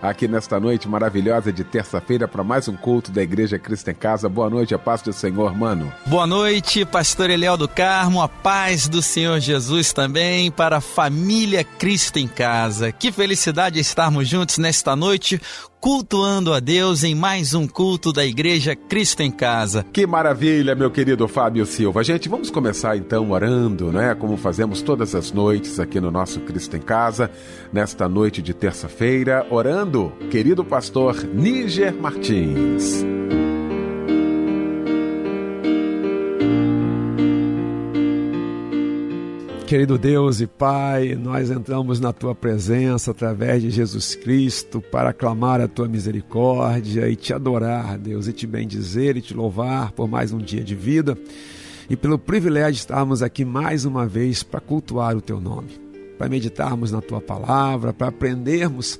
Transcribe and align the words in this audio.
aqui 0.00 0.28
nesta 0.28 0.58
noite 0.60 0.88
maravilhosa 0.88 1.52
de 1.52 1.64
terça-feira 1.64 2.28
para 2.28 2.44
mais 2.44 2.68
um 2.68 2.76
culto 2.76 3.10
da 3.10 3.22
Igreja 3.22 3.58
Cristo 3.58 3.90
em 3.90 3.94
Casa. 3.94 4.28
Boa 4.28 4.48
noite, 4.48 4.74
a 4.74 4.78
paz 4.78 5.02
do 5.02 5.12
Senhor, 5.12 5.56
mano. 5.56 5.92
Boa 6.06 6.26
noite, 6.26 6.84
pastor 6.84 7.30
Eliel 7.30 7.56
do 7.56 7.68
Carmo, 7.68 8.22
a 8.22 8.28
paz 8.28 8.88
do 8.88 9.02
Senhor 9.02 9.40
Jesus 9.40 9.92
também 9.92 10.50
para 10.50 10.78
a 10.78 10.80
família 10.80 11.64
Cristo 11.64 12.18
em 12.18 12.28
Casa. 12.28 12.92
Que 12.92 13.10
felicidade 13.10 13.78
estarmos 13.78 14.28
juntos 14.28 14.58
nesta 14.58 14.94
noite 14.94 15.40
cultuando 15.80 16.52
a 16.52 16.60
Deus 16.60 17.04
em 17.04 17.14
mais 17.14 17.54
um 17.54 17.66
culto 17.66 18.12
da 18.12 18.24
Igreja 18.24 18.74
Cristo 18.74 19.22
em 19.22 19.30
Casa. 19.30 19.84
Que 19.92 20.06
maravilha, 20.06 20.74
meu 20.74 20.90
querido 20.90 21.26
Fábio 21.28 21.64
Silva. 21.66 22.02
Gente, 22.02 22.28
vamos 22.28 22.50
começar 22.50 22.96
então 22.96 23.30
orando, 23.30 23.92
né? 23.92 24.14
Como 24.14 24.36
fazemos 24.36 24.82
todas 24.82 25.14
as 25.14 25.32
noites 25.32 25.78
aqui 25.80 26.00
no 26.00 26.10
nosso 26.10 26.40
Cristo 26.40 26.76
em 26.76 26.80
Casa, 26.80 27.30
nesta 27.72 28.08
noite 28.08 28.42
de 28.42 28.52
terça-feira, 28.52 29.46
orando 29.50 30.12
querido 30.30 30.64
pastor 30.64 31.24
Níger 31.24 31.94
Martins. 31.94 33.04
Querido 39.68 39.98
Deus 39.98 40.40
e 40.40 40.46
Pai, 40.46 41.14
nós 41.14 41.50
entramos 41.50 42.00
na 42.00 42.10
tua 42.10 42.34
presença 42.34 43.10
através 43.10 43.60
de 43.60 43.68
Jesus 43.68 44.14
Cristo 44.14 44.80
para 44.80 45.12
clamar 45.12 45.60
a 45.60 45.68
tua 45.68 45.86
misericórdia 45.86 47.06
e 47.06 47.14
te 47.14 47.34
adorar, 47.34 47.98
Deus, 47.98 48.26
e 48.26 48.32
te 48.32 48.46
bendizer 48.46 49.18
e 49.18 49.20
te 49.20 49.34
louvar 49.34 49.92
por 49.92 50.08
mais 50.08 50.32
um 50.32 50.38
dia 50.38 50.64
de 50.64 50.74
vida 50.74 51.18
e 51.90 51.94
pelo 51.94 52.18
privilégio 52.18 52.72
de 52.72 52.78
estarmos 52.78 53.22
aqui 53.22 53.44
mais 53.44 53.84
uma 53.84 54.06
vez 54.06 54.42
para 54.42 54.58
cultuar 54.58 55.14
o 55.14 55.20
teu 55.20 55.38
nome, 55.38 55.78
para 56.16 56.30
meditarmos 56.30 56.90
na 56.90 57.02
tua 57.02 57.20
palavra, 57.20 57.92
para 57.92 58.08
aprendermos 58.08 58.98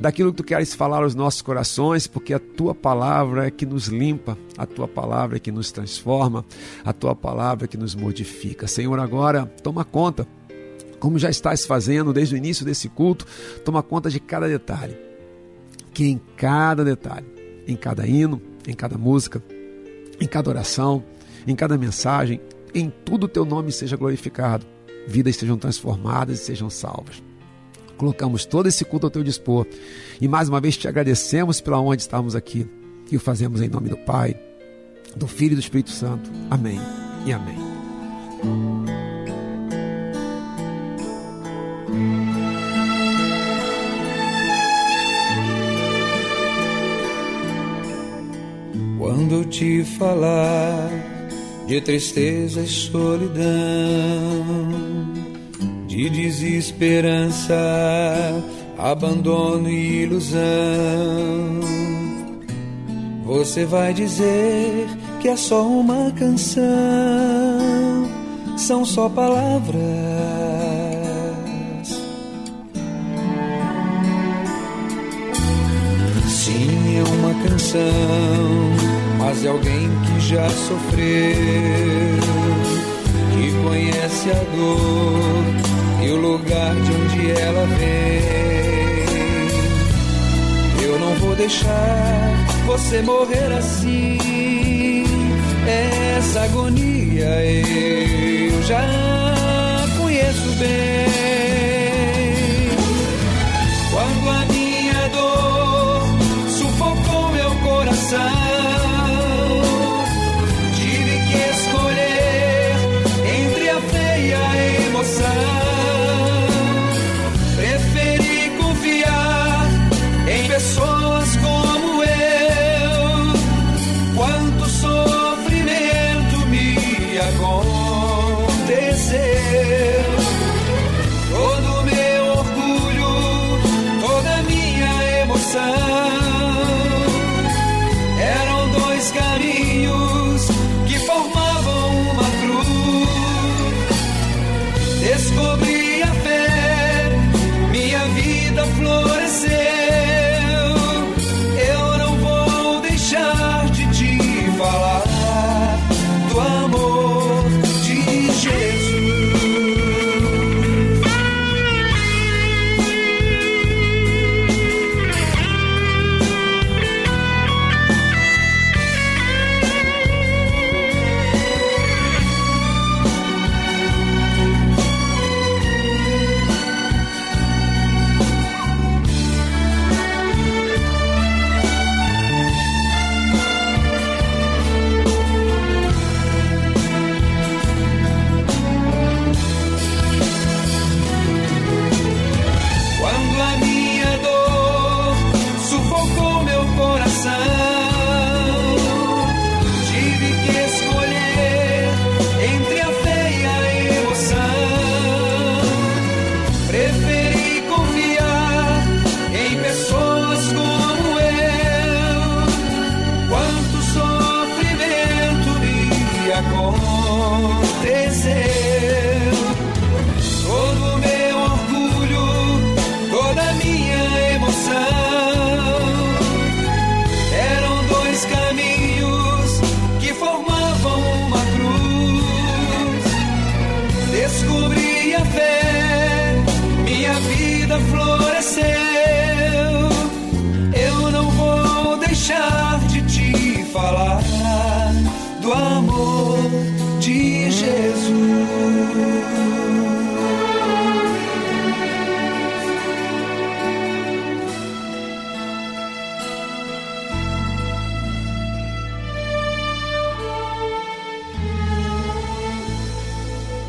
daquilo 0.00 0.30
que 0.30 0.38
tu 0.38 0.44
queres 0.44 0.74
falar 0.74 1.02
aos 1.02 1.14
nossos 1.14 1.42
corações, 1.42 2.06
porque 2.06 2.32
a 2.32 2.38
tua 2.38 2.74
palavra 2.74 3.46
é 3.46 3.50
que 3.50 3.66
nos 3.66 3.88
limpa, 3.88 4.38
a 4.56 4.66
tua 4.66 4.86
palavra 4.86 5.36
é 5.36 5.40
que 5.40 5.50
nos 5.50 5.72
transforma, 5.72 6.44
a 6.84 6.92
tua 6.92 7.14
palavra 7.14 7.64
é 7.64 7.68
que 7.68 7.76
nos 7.76 7.94
modifica. 7.94 8.66
Senhor, 8.66 8.98
agora 8.98 9.46
toma 9.62 9.84
conta, 9.84 10.26
como 10.98 11.18
já 11.18 11.30
estás 11.30 11.64
fazendo 11.66 12.12
desde 12.12 12.34
o 12.34 12.38
início 12.38 12.64
desse 12.64 12.88
culto, 12.88 13.26
toma 13.64 13.82
conta 13.82 14.10
de 14.10 14.20
cada 14.20 14.48
detalhe. 14.48 14.96
Que 15.92 16.06
em 16.06 16.20
cada 16.36 16.84
detalhe, 16.84 17.26
em 17.66 17.76
cada 17.76 18.06
hino, 18.06 18.40
em 18.66 18.74
cada 18.74 18.96
música, 18.96 19.42
em 20.20 20.26
cada 20.26 20.50
oração, 20.50 21.02
em 21.46 21.56
cada 21.56 21.76
mensagem, 21.76 22.40
em 22.74 22.92
tudo 23.04 23.24
o 23.24 23.28
teu 23.28 23.44
nome 23.44 23.72
seja 23.72 23.96
glorificado, 23.96 24.66
vidas 25.06 25.36
sejam 25.36 25.56
transformadas 25.56 26.40
e 26.40 26.44
sejam 26.44 26.68
salvas 26.68 27.27
colocamos 27.98 28.46
todo 28.46 28.68
esse 28.68 28.84
culto 28.84 29.06
ao 29.06 29.10
teu 29.10 29.22
dispor. 29.22 29.66
E 30.20 30.26
mais 30.26 30.48
uma 30.48 30.60
vez 30.60 30.76
te 30.76 30.88
agradecemos 30.88 31.60
pela 31.60 31.80
onde 31.80 32.00
estamos 32.00 32.34
aqui. 32.34 32.66
E 33.10 33.16
o 33.16 33.20
fazemos 33.20 33.60
em 33.60 33.68
nome 33.68 33.88
do 33.90 33.96
Pai, 33.98 34.38
do 35.16 35.26
Filho 35.26 35.52
e 35.52 35.56
do 35.56 35.60
Espírito 35.60 35.90
Santo. 35.90 36.30
Amém 36.48 36.80
e 37.26 37.32
amém. 37.32 37.58
Quando 48.98 49.44
te 49.44 49.84
falar 49.84 50.90
de 51.66 51.80
tristeza 51.80 52.60
e 52.60 52.66
solidão 52.66 53.46
de 55.98 56.08
desesperança, 56.08 57.56
abandono 58.78 59.68
e 59.68 60.04
ilusão. 60.04 60.38
Você 63.24 63.64
vai 63.64 63.92
dizer 63.92 64.86
que 65.20 65.26
é 65.26 65.34
só 65.34 65.66
uma 65.66 66.12
canção, 66.12 66.62
são 68.56 68.84
só 68.84 69.08
palavras. 69.08 69.82
Sim, 76.28 76.96
é 76.96 77.02
uma 77.02 77.34
canção, 77.42 77.82
mas 79.18 79.44
é 79.44 79.48
alguém 79.48 79.90
que 80.06 80.20
já 80.28 80.48
sofreu, 80.48 82.20
que 83.32 83.50
conhece 83.64 84.30
a 84.30 84.44
dor 84.54 85.67
lugar 86.20 86.74
de 86.74 86.92
onde 86.92 87.30
ela 87.40 87.66
vem. 87.78 88.38
Eu 90.82 90.98
não 90.98 91.14
vou 91.16 91.34
deixar 91.34 92.46
você 92.66 93.02
morrer 93.02 93.52
assim. 93.52 94.18
Essa 95.66 96.42
agonia 96.44 97.28
eu 97.44 98.62
já 98.62 98.82
conheço 99.98 100.50
bem. 100.58 101.08
Quando 103.90 104.30
a 104.30 104.44
minha 104.52 105.08
dor 105.08 106.02
sufocou 106.48 107.30
meu 107.32 107.50
coração. 107.56 108.47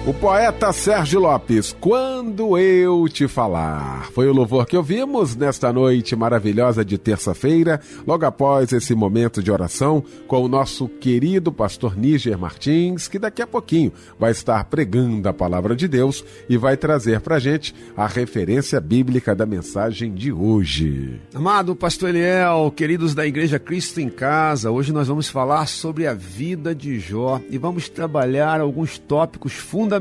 O 0.10 0.14
poeta 0.16 0.74
Sérgio 0.74 1.20
Lopes, 1.20 1.72
Quando 1.80 2.58
Eu 2.58 3.08
Te 3.08 3.28
Falar. 3.28 4.10
Foi 4.12 4.28
o 4.28 4.34
louvor 4.34 4.66
que 4.66 4.76
ouvimos 4.76 5.36
nesta 5.36 5.72
noite 5.72 6.16
maravilhosa 6.16 6.84
de 6.84 6.98
terça-feira, 6.98 7.80
logo 8.08 8.26
após 8.26 8.74
esse 8.74 8.96
momento 8.96 9.44
de 9.44 9.52
oração 9.52 10.04
com 10.28 10.44
o 10.44 10.48
nosso 10.48 10.90
querido 10.90 11.52
pastor 11.52 11.96
Níger 11.96 12.40
Martins, 12.40 13.08
que 13.08 13.20
daqui 13.20 13.44
a 13.44 13.46
pouquinho 13.46 13.94
vai 14.18 14.32
estar 14.32 14.64
pregando 14.64 15.30
a 15.30 15.34
palavra 15.34 15.76
de 15.76 15.88
Deus 15.88 16.26
e 16.50 16.58
vai 16.58 16.76
trazer 16.76 17.22
pra 17.22 17.38
gente 17.38 17.76
a 17.96 18.08
referência 18.08 18.82
bíblica 18.82 19.36
da 19.36 19.46
mensagem 19.46 20.12
de 20.12 20.34
hoje. 20.34 21.22
Amado 21.36 21.76
pastor 21.76 22.10
Eliel, 22.10 22.74
queridos 22.76 23.14
da 23.14 23.28
Igreja 23.28 23.60
Cristo 23.60 24.02
em 24.02 24.10
Casa, 24.10 24.72
hoje 24.72 24.92
nós 24.92 25.08
vamos 25.08 25.30
falar 25.30 25.68
sobre 25.68 26.08
a 26.08 26.16
vida 26.16 26.74
de 26.74 27.00
Jó 27.00 27.40
e 27.52 27.60
vamos 27.60 27.88
trabalhar 27.90 28.60
alguns 28.60 28.98
tópicos 28.98 29.54
fundamentais 29.54 29.99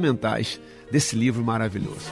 desse 0.91 1.17
livro 1.17 1.43
maravilhoso. 1.45 2.11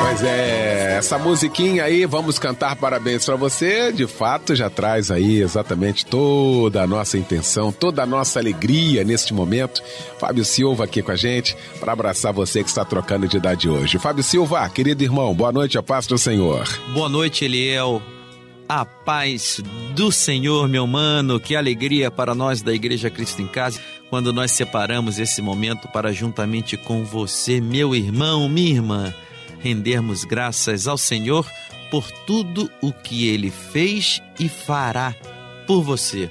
Pois 0.00 0.22
é, 0.22 0.96
essa 0.98 1.18
musiquinha 1.18 1.84
aí, 1.84 2.06
vamos 2.06 2.38
cantar 2.38 2.76
parabéns 2.76 3.24
para 3.24 3.36
você, 3.36 3.92
de 3.92 4.06
fato 4.06 4.54
já 4.54 4.70
traz 4.70 5.10
aí 5.10 5.40
exatamente 5.40 6.06
toda 6.06 6.82
a 6.82 6.86
nossa 6.86 7.18
intenção, 7.18 7.70
toda 7.70 8.02
a 8.02 8.06
nossa 8.06 8.38
alegria 8.38 9.04
neste 9.04 9.34
momento. 9.34 9.82
Fábio 10.18 10.44
Silva 10.44 10.84
aqui 10.84 11.02
com 11.02 11.12
a 11.12 11.16
gente 11.16 11.56
para 11.78 11.92
abraçar 11.92 12.32
você 12.32 12.62
que 12.62 12.68
está 12.68 12.84
trocando 12.84 13.28
de 13.28 13.36
idade 13.36 13.68
hoje. 13.68 13.98
Fábio 13.98 14.24
Silva, 14.24 14.68
querido 14.70 15.04
irmão, 15.04 15.34
boa 15.34 15.52
noite, 15.52 15.78
a 15.78 15.82
paz 15.82 16.06
do 16.06 16.16
Senhor. 16.16 16.66
Boa 16.92 17.08
noite, 17.08 17.44
Eliel. 17.44 18.02
A 18.68 18.84
paz 18.84 19.62
do 19.94 20.12
Senhor, 20.12 20.68
meu 20.68 20.86
mano. 20.86 21.40
Que 21.40 21.56
alegria 21.56 22.10
para 22.10 22.34
nós 22.34 22.60
da 22.60 22.74
Igreja 22.74 23.08
Cristo 23.08 23.40
em 23.40 23.46
Casa 23.46 23.80
quando 24.10 24.30
nós 24.30 24.52
separamos 24.52 25.18
esse 25.18 25.40
momento 25.40 25.88
para, 25.88 26.12
juntamente 26.12 26.76
com 26.76 27.02
você, 27.02 27.62
meu 27.62 27.94
irmão, 27.94 28.46
minha 28.46 28.72
irmã, 28.72 29.14
rendermos 29.60 30.24
graças 30.24 30.86
ao 30.86 30.98
Senhor 30.98 31.46
por 31.90 32.10
tudo 32.26 32.70
o 32.82 32.92
que 32.92 33.28
ele 33.28 33.50
fez 33.50 34.20
e 34.38 34.48
fará 34.50 35.14
por 35.66 35.82
você. 35.82 36.30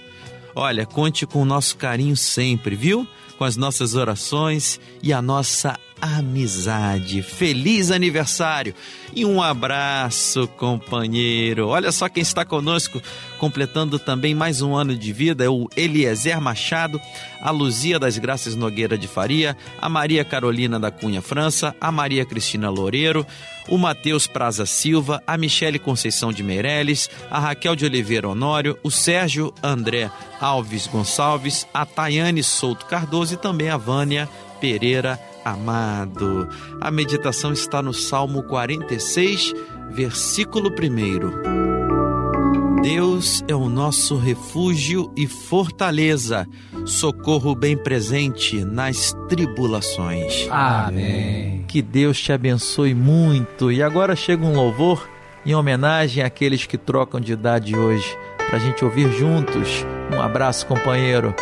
Olha, 0.55 0.85
conte 0.85 1.25
com 1.25 1.41
o 1.41 1.45
nosso 1.45 1.75
carinho 1.75 2.15
sempre, 2.15 2.75
viu? 2.75 3.07
Com 3.37 3.45
as 3.45 3.57
nossas 3.57 3.95
orações 3.95 4.79
e 5.01 5.11
a 5.11 5.21
nossa 5.21 5.79
amizade. 6.01 7.21
Feliz 7.21 7.91
aniversário 7.91 8.73
e 9.15 9.25
um 9.25 9.41
abraço, 9.41 10.47
companheiro. 10.49 11.67
Olha 11.67 11.91
só 11.91 12.07
quem 12.07 12.21
está 12.21 12.45
conosco, 12.45 13.01
completando 13.39 13.97
também 13.97 14.35
mais 14.35 14.61
um 14.61 14.75
ano 14.75 14.95
de 14.95 15.11
vida: 15.11 15.43
é 15.43 15.49
o 15.49 15.67
Eliezer 15.75 16.39
Machado, 16.39 17.01
a 17.41 17.51
Luzia 17.51 17.99
das 17.99 18.17
Graças 18.17 18.55
Nogueira 18.55 18.97
de 18.97 19.07
Faria, 19.07 19.57
a 19.81 19.89
Maria 19.89 20.23
Carolina 20.23 20.79
da 20.79 20.91
Cunha 20.91 21.21
França, 21.21 21.75
a 21.81 21.91
Maria 21.91 22.25
Cristina 22.25 22.69
Loureiro, 22.69 23.25
o 23.67 23.77
Matheus 23.77 24.27
Praza 24.27 24.65
Silva, 24.65 25.21
a 25.25 25.37
Michele 25.37 25.79
Conceição 25.79 26.31
de 26.31 26.43
Meirelles, 26.43 27.09
a 27.29 27.39
Raquel 27.39 27.75
de 27.75 27.85
Oliveira 27.85 28.29
Honório, 28.29 28.77
o 28.83 28.91
Sérgio 28.91 29.53
André 29.63 30.11
Alves 30.39 30.87
Gonçalves, 30.87 31.67
a 31.73 31.85
Tayane 31.85 32.43
Souto 32.43 32.85
Cardoso 32.85 33.33
e 33.33 33.37
também 33.37 33.69
a 33.69 33.77
Vânia 33.77 34.29
Pereira 34.59 35.19
amado. 35.51 36.47
A 36.79 36.91
meditação 36.91 37.51
está 37.51 37.81
no 37.81 37.93
Salmo 37.93 38.43
46, 38.43 39.53
versículo 39.91 40.69
1. 40.69 41.67
Deus 42.81 43.43
é 43.47 43.55
o 43.55 43.67
nosso 43.67 44.15
refúgio 44.15 45.11
e 45.17 45.27
fortaleza, 45.27 46.47
socorro 46.85 47.55
bem 47.55 47.75
presente 47.75 48.63
nas 48.63 49.13
tribulações. 49.27 50.47
Amém. 50.49 51.65
Que 51.67 51.81
Deus 51.81 52.21
te 52.21 52.31
abençoe 52.31 52.93
muito. 52.93 53.71
E 53.71 53.81
agora 53.81 54.15
chega 54.15 54.45
um 54.45 54.55
louvor 54.55 55.09
em 55.45 55.55
homenagem 55.55 56.23
àqueles 56.23 56.65
que 56.65 56.77
trocam 56.77 57.19
de 57.19 57.33
idade 57.33 57.75
hoje, 57.75 58.17
para 58.37 58.57
a 58.57 58.59
gente 58.59 58.85
ouvir 58.85 59.11
juntos. 59.11 59.85
Um 60.15 60.21
abraço, 60.21 60.65
companheiro. 60.67 61.33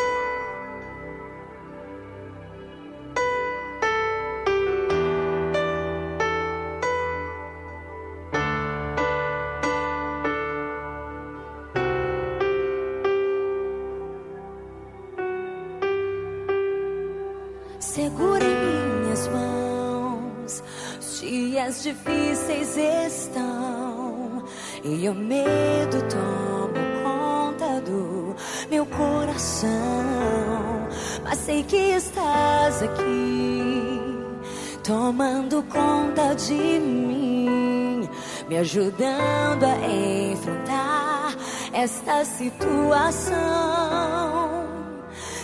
De 36.47 36.79
mim, 36.79 38.07
me 38.47 38.57
ajudando 38.57 39.63
a 39.63 40.31
enfrentar 40.31 41.35
esta 41.73 42.23
situação. 42.23 43.35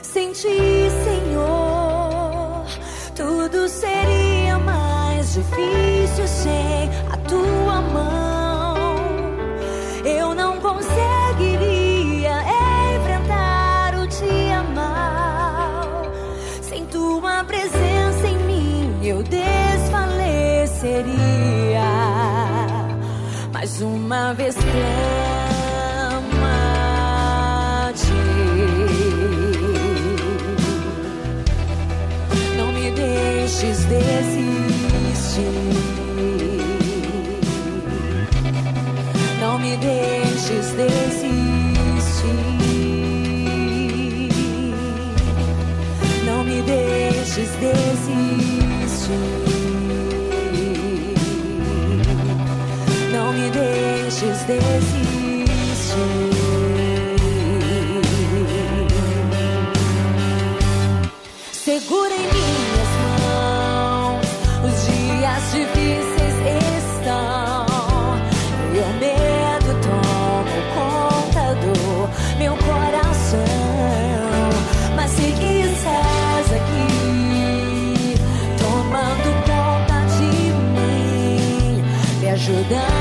Sem 0.04 0.32
ti, 0.34 0.90
Senhor, 1.04 2.66
tudo 3.16 3.68
seria 3.68 4.60
mais 4.60 5.34
difícil 5.34 6.28
sem 6.28 6.90
a 7.12 7.18
tua 7.28 7.82
mão. 7.82 8.76
Eu 10.06 10.36
não 10.36 10.60
conseguiria 10.60 11.21
desfaleceria. 20.82 21.86
Mais 23.54 23.82
uma 23.82 24.34
vez 24.34 24.56
clama-te. 24.56 24.72
Não 32.58 32.72
me 32.74 32.92
deixes 32.92 33.86
desistir. 33.86 34.72
Não 39.40 39.60
me 39.60 39.78
deixes 39.78 40.72
desistir. 40.72 41.22
Não 46.26 46.44
me 46.44 46.62
deixes 46.64 47.50
desistir. 47.60 48.51
antes 54.22 54.44
desiste. 54.44 55.02
Segura 61.52 62.14
em 62.14 62.28
minhas 62.34 62.92
mãos, 63.24 64.26
os 64.66 64.76
dias 64.86 65.44
difíceis 65.52 66.36
estão. 66.78 67.66
Eu 68.74 68.88
medo 69.00 69.72
toma 69.82 70.60
conta 70.76 71.46
do 71.56 71.76
meu 72.38 72.56
coração. 72.58 73.40
Mas 74.96 75.12
se 75.12 75.28
estás 75.30 76.48
aqui, 76.54 78.16
tomando 78.60 79.30
conta 79.46 79.98
de 80.18 80.32
mim, 80.74 81.84
me 82.20 82.30
ajudando. 82.30 83.01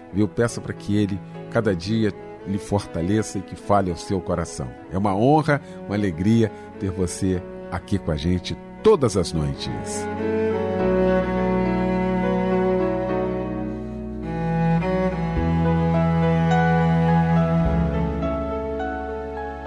Viu? 0.13 0.27
Peça 0.27 0.59
para 0.61 0.73
que 0.73 0.95
Ele 0.95 1.19
cada 1.51 1.75
dia 1.75 2.13
lhe 2.47 2.57
fortaleça 2.57 3.37
e 3.37 3.41
que 3.41 3.55
fale 3.55 3.91
ao 3.91 3.97
seu 3.97 4.19
coração. 4.19 4.69
É 4.91 4.97
uma 4.97 5.15
honra, 5.15 5.61
uma 5.85 5.95
alegria 5.95 6.51
ter 6.79 6.91
você 6.91 7.41
aqui 7.71 7.97
com 7.97 8.11
a 8.11 8.17
gente 8.17 8.57
todas 8.83 9.15
as 9.15 9.31
noites. 9.31 9.69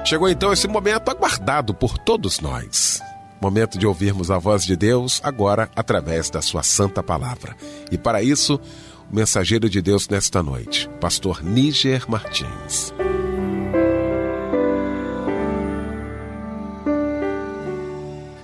Chegou 0.05 0.29
então 0.29 0.53
esse 0.53 0.69
momento 0.69 1.09
aguardado 1.09 1.73
por 1.73 1.97
todos 1.97 2.39
nós. 2.39 3.01
Momento 3.41 3.79
de 3.79 3.87
ouvirmos 3.87 4.31
a 4.31 4.39
voz 4.39 4.63
de 4.63 4.77
Deus 4.77 5.21
agora 5.25 5.71
através 5.75 6.29
da 6.29 6.43
sua 6.43 6.63
santa 6.63 7.03
palavra. 7.03 7.57
E 7.91 7.97
para 7.97 8.23
isso, 8.23 8.61
o 9.11 9.15
mensageiro 9.15 9.69
de 9.69 9.81
Deus 9.81 10.09
nesta 10.09 10.43
noite, 10.43 10.89
pastor 11.01 11.43
Níger 11.43 12.09
Martins. 12.09 12.93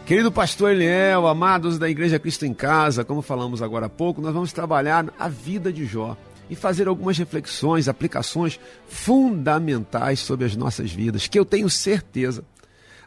Querido 0.07 0.33
pastor 0.33 0.73
Eliel, 0.73 1.29
amados 1.29 1.79
da 1.79 1.89
Igreja 1.89 2.19
Cristo 2.19 2.45
em 2.45 2.53
Casa, 2.53 3.05
como 3.05 3.23
falamos 3.23 3.63
agora 3.63 3.87
há 3.87 3.89
pouco, 3.89 4.21
nós 4.21 4.35
vamos 4.35 4.53
trabalhar 4.53 5.07
a 5.17 5.29
vida 5.29 5.73
de 5.73 5.87
Jó 5.87 6.17
e 6.51 6.57
fazer 6.57 6.89
algumas 6.89 7.17
reflexões, 7.17 7.87
aplicações 7.87 8.59
fundamentais 8.89 10.19
sobre 10.19 10.47
as 10.47 10.57
nossas 10.57 10.91
vidas, 10.91 11.29
que 11.29 11.39
eu 11.39 11.45
tenho 11.45 11.71
certeza 11.71 12.45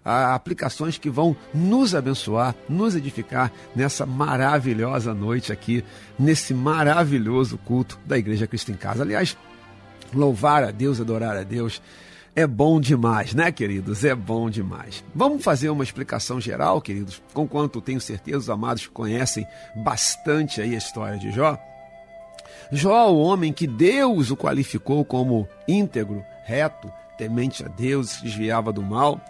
aplicações 0.03 0.97
que 0.97 1.09
vão 1.09 1.35
nos 1.53 1.95
abençoar, 1.95 2.55
nos 2.67 2.95
edificar 2.95 3.51
nessa 3.75 4.05
maravilhosa 4.05 5.13
noite 5.13 5.51
aqui, 5.51 5.83
nesse 6.17 6.53
maravilhoso 6.53 7.57
culto 7.57 7.99
da 8.05 8.17
Igreja 8.17 8.47
Cristo 8.47 8.71
em 8.71 8.75
Casa. 8.75 9.03
Aliás, 9.03 9.37
louvar 10.13 10.63
a 10.63 10.71
Deus, 10.71 10.99
adorar 10.99 11.37
a 11.37 11.43
Deus. 11.43 11.81
É 12.35 12.47
bom 12.47 12.81
demais, 12.81 13.33
né, 13.35 13.51
queridos? 13.51 14.03
É 14.03 14.15
bom 14.15 14.49
demais. 14.49 15.03
Vamos 15.13 15.43
fazer 15.43 15.69
uma 15.69 15.83
explicação 15.83 16.41
geral, 16.41 16.81
queridos, 16.81 17.21
com 17.31 17.47
quanto 17.47 17.79
tenho 17.79 18.01
certeza 18.01 18.39
os 18.39 18.49
amados 18.49 18.87
conhecem 18.87 19.45
bastante 19.75 20.59
aí 20.59 20.73
a 20.73 20.77
história 20.77 21.19
de 21.19 21.31
Jó. 21.31 21.59
Jó, 22.71 23.11
o 23.11 23.21
homem 23.21 23.53
que 23.53 23.67
Deus 23.67 24.31
o 24.31 24.37
qualificou 24.37 25.05
como 25.05 25.47
íntegro, 25.67 26.25
reto, 26.43 26.91
temente 27.19 27.63
a 27.63 27.67
Deus, 27.67 28.09
se 28.09 28.23
desviava 28.23 28.73
do 28.73 28.81
mal. 28.81 29.21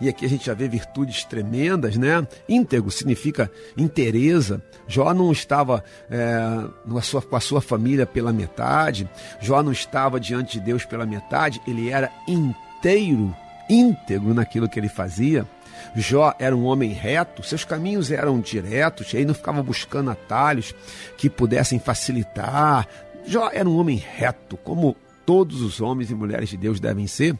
E 0.00 0.08
aqui 0.08 0.24
a 0.24 0.28
gente 0.28 0.46
já 0.46 0.54
vê 0.54 0.66
virtudes 0.66 1.24
tremendas, 1.24 1.96
né? 1.96 2.26
Íntegro 2.48 2.90
significa 2.90 3.50
inteireza. 3.76 4.62
Jó 4.88 5.12
não 5.12 5.30
estava 5.30 5.84
é, 6.10 7.00
sua, 7.02 7.20
com 7.20 7.36
a 7.36 7.40
sua 7.40 7.60
família 7.60 8.06
pela 8.06 8.32
metade, 8.32 9.08
Jó 9.40 9.62
não 9.62 9.72
estava 9.72 10.18
diante 10.18 10.58
de 10.58 10.64
Deus 10.64 10.84
pela 10.84 11.04
metade, 11.04 11.60
ele 11.66 11.90
era 11.90 12.10
inteiro, 12.26 13.34
íntegro 13.68 14.34
naquilo 14.34 14.68
que 14.68 14.80
ele 14.80 14.88
fazia. 14.88 15.46
Jó 15.94 16.34
era 16.38 16.56
um 16.56 16.64
homem 16.64 16.92
reto, 16.92 17.42
seus 17.42 17.64
caminhos 17.64 18.10
eram 18.10 18.40
diretos, 18.40 19.12
e 19.12 19.18
aí 19.18 19.24
não 19.24 19.34
ficava 19.34 19.62
buscando 19.62 20.10
atalhos 20.10 20.74
que 21.16 21.30
pudessem 21.30 21.78
facilitar. 21.78 22.86
Jó 23.26 23.50
era 23.52 23.68
um 23.68 23.76
homem 23.78 23.96
reto, 23.96 24.56
como 24.58 24.96
todos 25.24 25.60
os 25.60 25.80
homens 25.80 26.10
e 26.10 26.14
mulheres 26.14 26.48
de 26.48 26.56
Deus 26.56 26.80
devem 26.80 27.06
ser. 27.06 27.38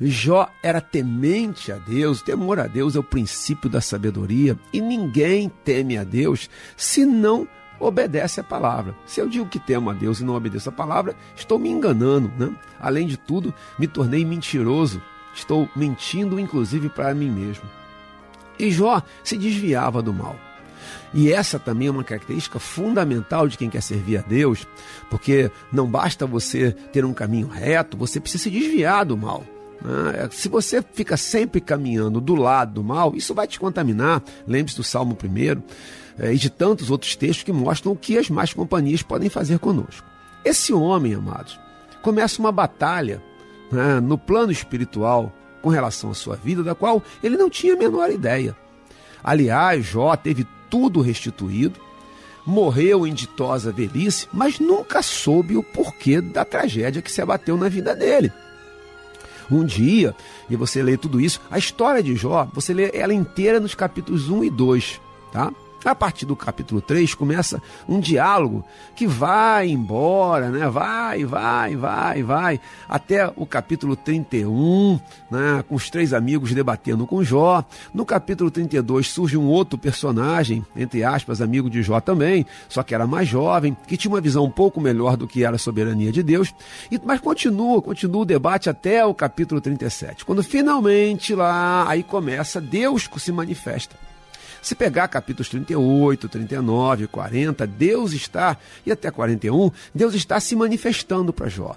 Jó 0.00 0.48
era 0.62 0.80
temente 0.80 1.72
a 1.72 1.76
Deus, 1.76 2.22
temor 2.22 2.58
a 2.58 2.66
Deus 2.66 2.96
é 2.96 2.98
o 2.98 3.02
princípio 3.02 3.68
da 3.68 3.80
sabedoria, 3.80 4.58
e 4.72 4.80
ninguém 4.80 5.50
teme 5.64 5.98
a 5.98 6.04
Deus 6.04 6.48
se 6.76 7.04
não 7.04 7.48
obedece 7.80 8.40
a 8.40 8.44
palavra. 8.44 8.94
Se 9.06 9.20
eu 9.20 9.28
digo 9.28 9.48
que 9.48 9.58
temo 9.58 9.90
a 9.90 9.92
Deus 9.92 10.20
e 10.20 10.24
não 10.24 10.34
obedeço 10.34 10.68
a 10.68 10.72
palavra, 10.72 11.14
estou 11.36 11.58
me 11.58 11.68
enganando, 11.68 12.30
né? 12.38 12.54
Além 12.80 13.06
de 13.06 13.16
tudo, 13.16 13.54
me 13.78 13.86
tornei 13.86 14.24
mentiroso, 14.24 15.00
estou 15.34 15.68
mentindo 15.76 16.40
inclusive 16.40 16.88
para 16.88 17.14
mim 17.14 17.30
mesmo. 17.30 17.64
E 18.58 18.70
Jó 18.70 19.02
se 19.22 19.36
desviava 19.36 20.02
do 20.02 20.12
mal. 20.12 20.36
E 21.14 21.32
essa 21.32 21.58
também 21.58 21.88
é 21.88 21.90
uma 21.90 22.04
característica 22.04 22.58
fundamental 22.58 23.48
de 23.48 23.56
quem 23.56 23.70
quer 23.70 23.82
servir 23.82 24.18
a 24.18 24.22
Deus, 24.22 24.66
porque 25.08 25.50
não 25.72 25.86
basta 25.86 26.26
você 26.26 26.72
ter 26.92 27.04
um 27.04 27.14
caminho 27.14 27.46
reto, 27.46 27.96
você 27.96 28.20
precisa 28.20 28.44
se 28.44 28.50
desviar 28.50 29.04
do 29.04 29.16
mal. 29.16 29.44
Né? 29.82 30.28
Se 30.30 30.48
você 30.48 30.82
fica 30.82 31.16
sempre 31.16 31.60
caminhando 31.60 32.20
do 32.20 32.34
lado 32.34 32.74
do 32.74 32.84
mal, 32.84 33.14
isso 33.14 33.34
vai 33.34 33.46
te 33.46 33.58
contaminar. 33.58 34.22
Lembre-se 34.46 34.76
do 34.76 34.84
Salmo 34.84 35.16
1 35.22 35.62
é, 36.18 36.32
e 36.32 36.36
de 36.36 36.50
tantos 36.50 36.90
outros 36.90 37.14
textos 37.16 37.44
que 37.44 37.52
mostram 37.52 37.92
o 37.92 37.96
que 37.96 38.18
as 38.18 38.28
más 38.28 38.52
companhias 38.52 39.02
podem 39.02 39.28
fazer 39.28 39.58
conosco. 39.58 40.06
Esse 40.44 40.72
homem, 40.72 41.14
amados, 41.14 41.58
começa 42.02 42.40
uma 42.40 42.52
batalha 42.52 43.22
né, 43.70 44.00
no 44.00 44.18
plano 44.18 44.50
espiritual 44.50 45.32
com 45.62 45.68
relação 45.68 46.10
à 46.10 46.14
sua 46.14 46.36
vida, 46.36 46.62
da 46.62 46.74
qual 46.74 47.02
ele 47.22 47.36
não 47.36 47.50
tinha 47.50 47.74
a 47.74 47.78
menor 47.78 48.10
ideia. 48.10 48.56
Aliás, 49.22 49.84
Jó 49.84 50.16
teve 50.16 50.46
tudo 50.70 51.00
restituído, 51.00 51.80
morreu 52.46 53.06
em 53.06 53.12
ditosa 53.12 53.72
velhice, 53.72 54.28
mas 54.32 54.58
nunca 54.58 55.02
soube 55.02 55.56
o 55.56 55.62
porquê 55.62 56.20
da 56.20 56.44
tragédia 56.44 57.02
que 57.02 57.12
se 57.12 57.20
abateu 57.20 57.56
na 57.56 57.68
vida 57.68 57.94
dele. 57.94 58.32
Um 59.50 59.64
dia, 59.64 60.14
e 60.48 60.56
você 60.56 60.82
lê 60.82 60.96
tudo 60.96 61.20
isso, 61.20 61.40
a 61.50 61.58
história 61.58 62.02
de 62.02 62.14
Jó, 62.14 62.48
você 62.52 62.74
lê 62.74 62.90
ela 62.92 63.14
inteira 63.14 63.58
nos 63.58 63.74
capítulos 63.74 64.28
1 64.28 64.44
e 64.44 64.50
2, 64.50 65.00
tá? 65.32 65.52
A 65.84 65.94
partir 65.94 66.26
do 66.26 66.34
capítulo 66.34 66.80
3 66.80 67.14
começa 67.14 67.62
um 67.88 68.00
diálogo 68.00 68.64
que 68.96 69.06
vai 69.06 69.68
embora, 69.68 70.50
né? 70.50 70.68
vai, 70.68 71.24
vai, 71.24 71.76
vai, 71.76 72.22
vai, 72.22 72.60
até 72.88 73.32
o 73.36 73.46
capítulo 73.46 73.94
31, 73.94 74.98
né? 75.30 75.64
com 75.68 75.76
os 75.76 75.88
três 75.88 76.12
amigos 76.12 76.52
debatendo 76.52 77.06
com 77.06 77.22
Jó. 77.22 77.64
No 77.94 78.04
capítulo 78.04 78.50
32 78.50 79.08
surge 79.08 79.36
um 79.36 79.46
outro 79.46 79.78
personagem, 79.78 80.66
entre 80.76 81.04
aspas, 81.04 81.40
amigo 81.40 81.70
de 81.70 81.80
Jó 81.80 82.00
também, 82.00 82.44
só 82.68 82.82
que 82.82 82.94
era 82.94 83.06
mais 83.06 83.28
jovem, 83.28 83.76
que 83.86 83.96
tinha 83.96 84.12
uma 84.12 84.20
visão 84.20 84.44
um 84.44 84.50
pouco 84.50 84.80
melhor 84.80 85.16
do 85.16 85.28
que 85.28 85.44
era 85.44 85.54
a 85.54 85.60
soberania 85.60 86.10
de 86.10 86.24
Deus. 86.24 86.52
E, 86.90 87.00
mas 87.04 87.20
continua, 87.20 87.80
continua 87.80 88.22
o 88.22 88.26
debate 88.26 88.68
até 88.68 89.06
o 89.06 89.14
capítulo 89.14 89.60
37, 89.60 90.24
quando 90.24 90.42
finalmente 90.42 91.34
lá 91.34 91.88
aí 91.88 92.02
começa, 92.02 92.60
Deus 92.60 93.08
se 93.18 93.32
manifesta. 93.32 94.07
Se 94.62 94.74
pegar 94.74 95.08
capítulos 95.08 95.48
38, 95.48 96.28
39, 96.28 97.06
40, 97.06 97.66
Deus 97.66 98.12
está, 98.12 98.56
e 98.84 98.92
até 98.92 99.10
41, 99.10 99.70
Deus 99.94 100.14
está 100.14 100.40
se 100.40 100.56
manifestando 100.56 101.32
para 101.32 101.48
Jó. 101.48 101.76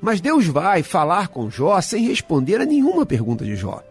Mas 0.00 0.20
Deus 0.20 0.46
vai 0.46 0.82
falar 0.82 1.28
com 1.28 1.50
Jó 1.50 1.80
sem 1.80 2.06
responder 2.06 2.60
a 2.60 2.66
nenhuma 2.66 3.06
pergunta 3.06 3.44
de 3.44 3.56
Jó. 3.56 3.82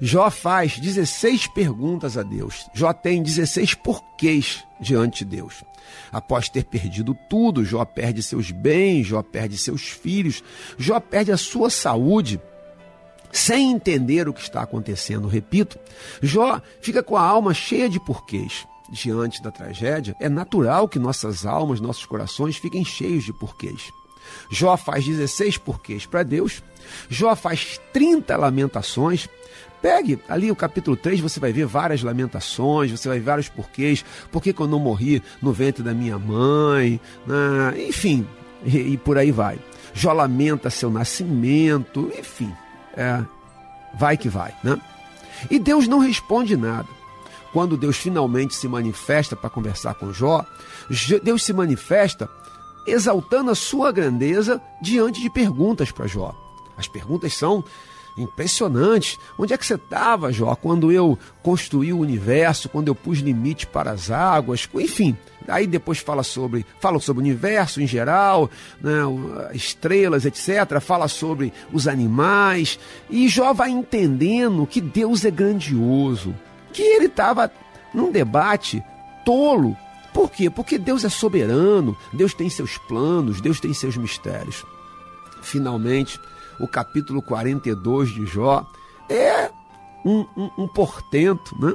Jó 0.00 0.30
faz 0.30 0.78
16 0.78 1.48
perguntas 1.48 2.16
a 2.16 2.22
Deus. 2.22 2.68
Jó 2.72 2.92
tem 2.92 3.22
16 3.22 3.74
porquês 3.74 4.64
diante 4.80 5.24
de 5.24 5.36
Deus. 5.36 5.64
Após 6.12 6.48
ter 6.48 6.64
perdido 6.64 7.16
tudo, 7.28 7.64
Jó 7.64 7.84
perde 7.84 8.22
seus 8.22 8.50
bens, 8.50 9.08
Jó 9.08 9.22
perde 9.22 9.58
seus 9.58 9.88
filhos, 9.88 10.42
Jó 10.78 11.00
perde 11.00 11.32
a 11.32 11.36
sua 11.36 11.68
saúde 11.68 12.40
sem 13.32 13.72
entender 13.72 14.28
o 14.28 14.32
que 14.32 14.40
está 14.40 14.62
acontecendo. 14.62 15.28
Repito, 15.28 15.78
Jó 16.22 16.60
fica 16.80 17.02
com 17.02 17.16
a 17.16 17.22
alma 17.22 17.54
cheia 17.54 17.88
de 17.88 18.00
porquês. 18.00 18.66
Diante 18.90 19.42
da 19.42 19.50
tragédia, 19.50 20.16
é 20.18 20.30
natural 20.30 20.88
que 20.88 20.98
nossas 20.98 21.44
almas, 21.44 21.78
nossos 21.78 22.06
corações 22.06 22.56
fiquem 22.56 22.82
cheios 22.82 23.22
de 23.22 23.34
porquês. 23.34 23.92
Jó 24.50 24.76
faz 24.78 25.04
16 25.04 25.58
porquês 25.58 26.06
para 26.06 26.22
Deus, 26.22 26.62
Jó 27.08 27.34
faz 27.36 27.80
30 27.92 28.36
lamentações. 28.36 29.28
Pegue 29.80 30.18
ali 30.28 30.50
o 30.50 30.56
capítulo 30.56 30.96
3, 30.96 31.20
você 31.20 31.38
vai 31.38 31.52
ver 31.52 31.66
várias 31.66 32.02
lamentações, 32.02 32.90
você 32.90 33.08
vai 33.08 33.18
ver 33.18 33.24
vários 33.24 33.48
porquês. 33.48 34.04
Por 34.32 34.42
que, 34.42 34.54
eu 34.58 34.66
não 34.66 34.80
morri 34.80 35.22
no 35.40 35.52
ventre 35.52 35.84
da 35.84 35.94
minha 35.94 36.18
mãe? 36.18 37.00
Ah, 37.28 37.72
enfim, 37.78 38.26
e, 38.64 38.76
e 38.76 38.96
por 38.96 39.16
aí 39.16 39.30
vai. 39.30 39.58
Jó 39.94 40.12
lamenta 40.12 40.70
seu 40.70 40.90
nascimento, 40.90 42.12
enfim, 42.18 42.52
é, 42.98 43.24
vai 43.94 44.16
que 44.16 44.28
vai, 44.28 44.52
né? 44.62 44.78
E 45.48 45.58
Deus 45.58 45.86
não 45.86 46.00
responde 46.00 46.56
nada. 46.56 46.88
quando 47.52 47.78
Deus 47.78 47.96
finalmente 47.96 48.54
se 48.54 48.68
manifesta 48.68 49.34
para 49.34 49.48
conversar 49.48 49.94
com 49.94 50.12
Jó, 50.12 50.44
Deus 51.22 51.42
se 51.42 51.52
manifesta 51.54 52.28
exaltando 52.86 53.50
a 53.50 53.54
sua 53.54 53.90
grandeza 53.90 54.60
diante 54.82 55.20
de 55.22 55.30
perguntas 55.30 55.90
para 55.90 56.06
Jó. 56.06 56.34
As 56.76 56.86
perguntas 56.86 57.34
são 57.34 57.64
impressionantes. 58.18 59.18
Onde 59.38 59.54
é 59.54 59.58
que 59.58 59.64
você 59.64 59.74
estava, 59.74 60.32
Jó, 60.32 60.54
quando 60.54 60.92
eu 60.92 61.18
construí 61.42 61.92
o 61.92 62.00
universo, 62.00 62.68
quando 62.68 62.88
eu 62.88 62.94
pus 62.94 63.18
limite 63.18 63.66
para 63.66 63.92
as 63.92 64.10
águas, 64.10 64.68
enfim. 64.74 65.16
Aí 65.46 65.66
depois 65.66 65.98
fala 65.98 66.22
sobre, 66.22 66.66
fala 66.78 67.00
sobre 67.00 67.22
o 67.22 67.24
universo 67.24 67.80
em 67.80 67.86
geral, 67.86 68.50
né, 68.80 69.00
estrelas, 69.54 70.26
etc. 70.26 70.78
Fala 70.80 71.08
sobre 71.08 71.52
os 71.72 71.88
animais. 71.88 72.78
E 73.08 73.28
Jó 73.28 73.54
vai 73.54 73.70
entendendo 73.70 74.66
que 74.66 74.80
Deus 74.80 75.24
é 75.24 75.30
grandioso, 75.30 76.34
que 76.72 76.82
ele 76.82 77.06
estava 77.06 77.50
num 77.94 78.12
debate 78.12 78.82
tolo. 79.24 79.76
Por 80.12 80.30
quê? 80.30 80.50
Porque 80.50 80.78
Deus 80.78 81.04
é 81.04 81.08
soberano, 81.08 81.96
Deus 82.12 82.34
tem 82.34 82.50
seus 82.50 82.76
planos, 82.76 83.40
Deus 83.40 83.60
tem 83.60 83.72
seus 83.72 83.96
mistérios. 83.96 84.64
Finalmente, 85.42 86.20
o 86.60 86.66
capítulo 86.66 87.22
42 87.22 88.10
de 88.10 88.26
Jó 88.26 88.66
é 89.08 89.50
um, 90.04 90.26
um, 90.36 90.50
um 90.58 90.68
portento, 90.68 91.56
né? 91.60 91.74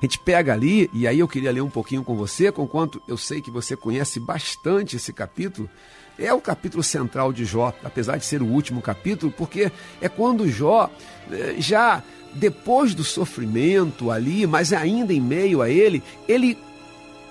A 0.00 0.04
gente 0.04 0.18
pega 0.20 0.52
ali, 0.52 0.88
e 0.92 1.08
aí 1.08 1.18
eu 1.18 1.26
queria 1.26 1.50
ler 1.50 1.60
um 1.60 1.70
pouquinho 1.70 2.04
com 2.04 2.14
você, 2.14 2.52
com 2.52 2.68
quanto 2.68 3.02
eu 3.08 3.16
sei 3.16 3.40
que 3.40 3.50
você 3.50 3.76
conhece 3.76 4.20
bastante 4.20 4.94
esse 4.94 5.12
capítulo. 5.12 5.68
É 6.16 6.32
o 6.32 6.40
capítulo 6.40 6.84
central 6.84 7.32
de 7.32 7.44
Jó, 7.44 7.74
apesar 7.82 8.16
de 8.16 8.24
ser 8.24 8.40
o 8.40 8.46
último 8.46 8.80
capítulo, 8.80 9.32
porque 9.36 9.72
é 10.00 10.08
quando 10.08 10.48
Jó 10.48 10.88
eh, 11.30 11.56
já 11.58 12.02
depois 12.34 12.94
do 12.94 13.02
sofrimento 13.02 14.10
ali, 14.10 14.46
mas 14.46 14.72
ainda 14.72 15.12
em 15.12 15.20
meio 15.20 15.62
a 15.62 15.68
ele, 15.68 16.02
ele 16.28 16.56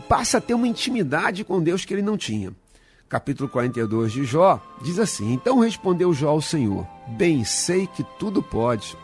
passa 0.09 0.37
a 0.37 0.41
ter 0.41 0.53
uma 0.53 0.67
intimidade 0.67 1.45
com 1.45 1.61
Deus 1.61 1.85
que 1.85 1.93
ele 1.93 2.01
não 2.01 2.17
tinha 2.17 2.51
capítulo 3.07 3.47
42 3.47 4.11
de 4.11 4.25
Jó, 4.25 4.61
diz 4.81 4.99
assim: 4.99 5.33
Então 5.33 5.59
respondeu 5.59 6.13
Jó 6.13 6.29
ao 6.29 6.41
Senhor: 6.41 6.85
Bem 7.07 7.43
sei 7.43 7.87
que 7.87 8.03
tudo 8.19 8.41
pode, 8.41 8.97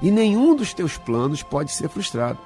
e 0.00 0.10
nenhum 0.10 0.54
dos 0.54 0.72
teus 0.72 0.96
planos 0.96 1.42
pode 1.42 1.72
ser 1.72 1.88
frustrado. 1.88 2.38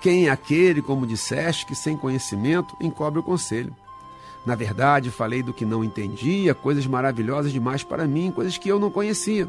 Quem 0.00 0.26
é 0.26 0.30
aquele, 0.30 0.82
como 0.82 1.06
disseste, 1.06 1.64
que 1.64 1.74
sem 1.74 1.96
conhecimento 1.96 2.76
encobre 2.80 3.20
o 3.20 3.22
conselho? 3.22 3.74
Na 4.44 4.56
verdade, 4.56 5.10
falei 5.10 5.44
do 5.44 5.54
que 5.54 5.64
não 5.64 5.84
entendia, 5.84 6.52
coisas 6.52 6.84
maravilhosas 6.84 7.52
demais 7.52 7.84
para 7.84 8.04
mim, 8.04 8.32
coisas 8.32 8.58
que 8.58 8.68
eu 8.68 8.80
não 8.80 8.90
conhecia. 8.90 9.48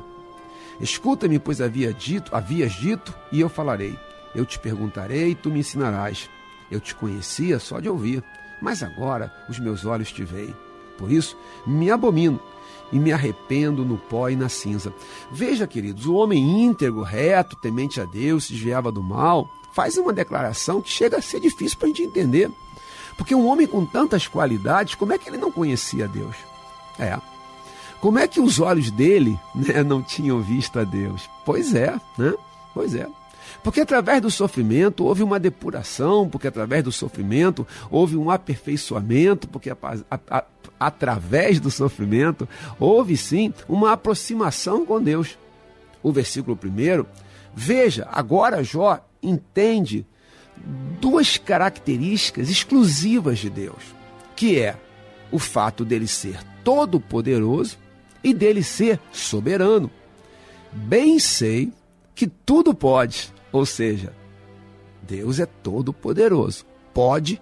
Escuta-me, 0.80 1.40
pois 1.40 1.60
havia 1.60 1.92
dito, 1.92 2.36
havias 2.36 2.74
dito, 2.74 3.12
e 3.32 3.40
eu 3.40 3.50
falarei. 3.50 3.98
Eu 4.36 4.46
te 4.46 4.60
perguntarei 4.60 5.32
e 5.32 5.36
tu 5.36 5.50
me 5.50 5.60
ensinarás. 5.60 6.30
Eu 6.70 6.80
te 6.80 6.94
conhecia 6.94 7.58
só 7.58 7.80
de 7.80 7.90
ouvir 7.90 8.24
mas 8.62 8.84
agora 8.84 9.34
os 9.50 9.60
meus 9.60 9.86
olhos 9.86 10.12
te 10.12 10.24
veem. 10.24 10.56
Por 10.98 11.12
isso, 11.12 11.38
me 11.66 11.90
abomino 11.90 12.40
e 12.92 13.00
me 13.00 13.12
arrependo 13.12 13.84
no 13.84 13.98
pó 13.98 14.30
e 14.30 14.36
na 14.36 14.50
cinza. 14.50 14.94
Veja, 15.32 15.66
queridos, 15.66 16.06
o 16.06 16.16
homem 16.16 16.64
íntegro, 16.64 17.02
reto, 17.02 17.56
temente 17.56 18.00
a 18.00 18.06
Deus, 18.06 18.46
se 18.46 18.54
desviava 18.54 18.92
do 18.92 19.02
mal, 19.02 19.50
faz 19.72 19.98
uma 19.98 20.14
declaração 20.14 20.82
que 20.82 20.90
chega 20.90 21.18
a 21.18 21.22
ser 21.22 21.40
difícil 21.40 21.78
para 21.78 21.88
a 21.88 21.90
gente 21.90 22.04
entender. 22.04 22.52
Porque 23.18 23.36
um 23.36 23.48
homem 23.48 23.68
com 23.68 23.86
tantas 23.86 24.28
qualidades, 24.28 24.96
como 24.96 25.14
é 25.14 25.18
que 25.18 25.30
ele 25.30 25.38
não 25.38 25.52
conhecia 25.52 26.08
Deus? 26.08 26.36
É. 26.98 27.20
Como 28.00 28.20
é 28.20 28.28
que 28.28 28.40
os 28.40 28.60
olhos 28.60 28.92
dele 28.92 29.40
né, 29.54 29.84
não 29.84 30.02
tinham 30.02 30.42
visto 30.42 30.80
a 30.80 30.84
Deus? 30.84 31.30
Pois 31.46 31.74
é, 31.74 32.00
né? 32.18 32.34
Pois 32.74 32.94
é. 32.94 33.08
Porque 33.64 33.82
através 33.82 34.22
do 34.22 34.30
sofrimento 34.30 35.06
houve 35.06 35.24
uma 35.24 35.40
depuração, 35.40 36.28
porque 36.28 36.48
através 36.48 36.84
do 36.84 36.92
sofrimento 36.92 37.66
houve 37.90 38.18
um 38.18 38.30
aperfeiçoamento, 38.30 39.48
porque 39.48 39.70
a, 39.70 39.78
a, 40.12 40.20
a, 40.30 40.44
através 40.80 41.62
do 41.62 41.72
sofrimento 41.72 42.48
houve 42.78 43.16
sim 43.16 43.54
uma 43.70 43.94
aproximação 43.94 44.86
com 44.86 45.02
Deus. 45.02 45.38
O 46.02 46.12
versículo 46.12 46.58
primeiro, 46.58 47.08
veja, 47.56 48.08
agora 48.12 48.64
Jó 48.64 49.00
entende 49.22 50.06
duas 51.00 51.38
características 51.38 52.50
exclusivas 52.50 53.40
de 53.40 53.50
Deus, 53.50 53.96
que 54.36 54.60
é 54.60 54.76
o 55.32 55.40
fato 55.40 55.86
dele 55.86 56.08
ser 56.08 56.38
todo-poderoso 56.66 57.78
e 58.22 58.34
dele 58.34 58.62
ser 58.62 59.00
soberano. 59.12 59.90
Bem 60.72 61.18
sei 61.18 61.72
que 62.14 62.28
tudo 62.28 62.74
pode 62.74 63.34
ou 63.54 63.66
seja, 63.66 64.12
Deus 65.04 65.40
é 65.40 65.46
todo-poderoso, 65.46 66.66
pode 66.94 67.40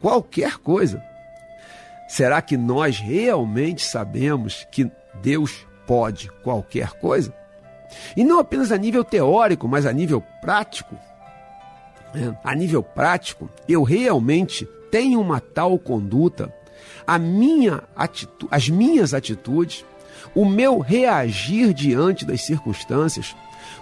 qualquer 0.00 0.58
coisa. 0.58 1.02
Será 2.06 2.42
que 2.42 2.56
nós 2.56 2.98
realmente 2.98 3.82
sabemos 3.82 4.66
que 4.70 4.90
Deus 5.22 5.66
pode 5.86 6.30
qualquer 6.42 6.90
coisa? 6.92 7.34
E 8.14 8.22
não 8.22 8.38
apenas 8.38 8.70
a 8.70 8.76
nível 8.76 9.02
teórico, 9.02 9.66
mas 9.66 9.86
a 9.86 9.92
nível 9.92 10.22
prático. 10.42 10.96
É, 12.14 12.36
a 12.44 12.54
nível 12.54 12.82
prático, 12.82 13.48
eu 13.66 13.82
realmente 13.82 14.68
tenho 14.90 15.20
uma 15.20 15.40
tal 15.40 15.78
conduta, 15.78 16.54
a 17.06 17.18
minha 17.18 17.82
atitu 17.96 18.46
as 18.50 18.68
minhas 18.68 19.14
atitudes, 19.14 19.84
o 20.34 20.44
meu 20.44 20.78
reagir 20.78 21.72
diante 21.72 22.24
das 22.24 22.42
circunstâncias, 22.42 23.34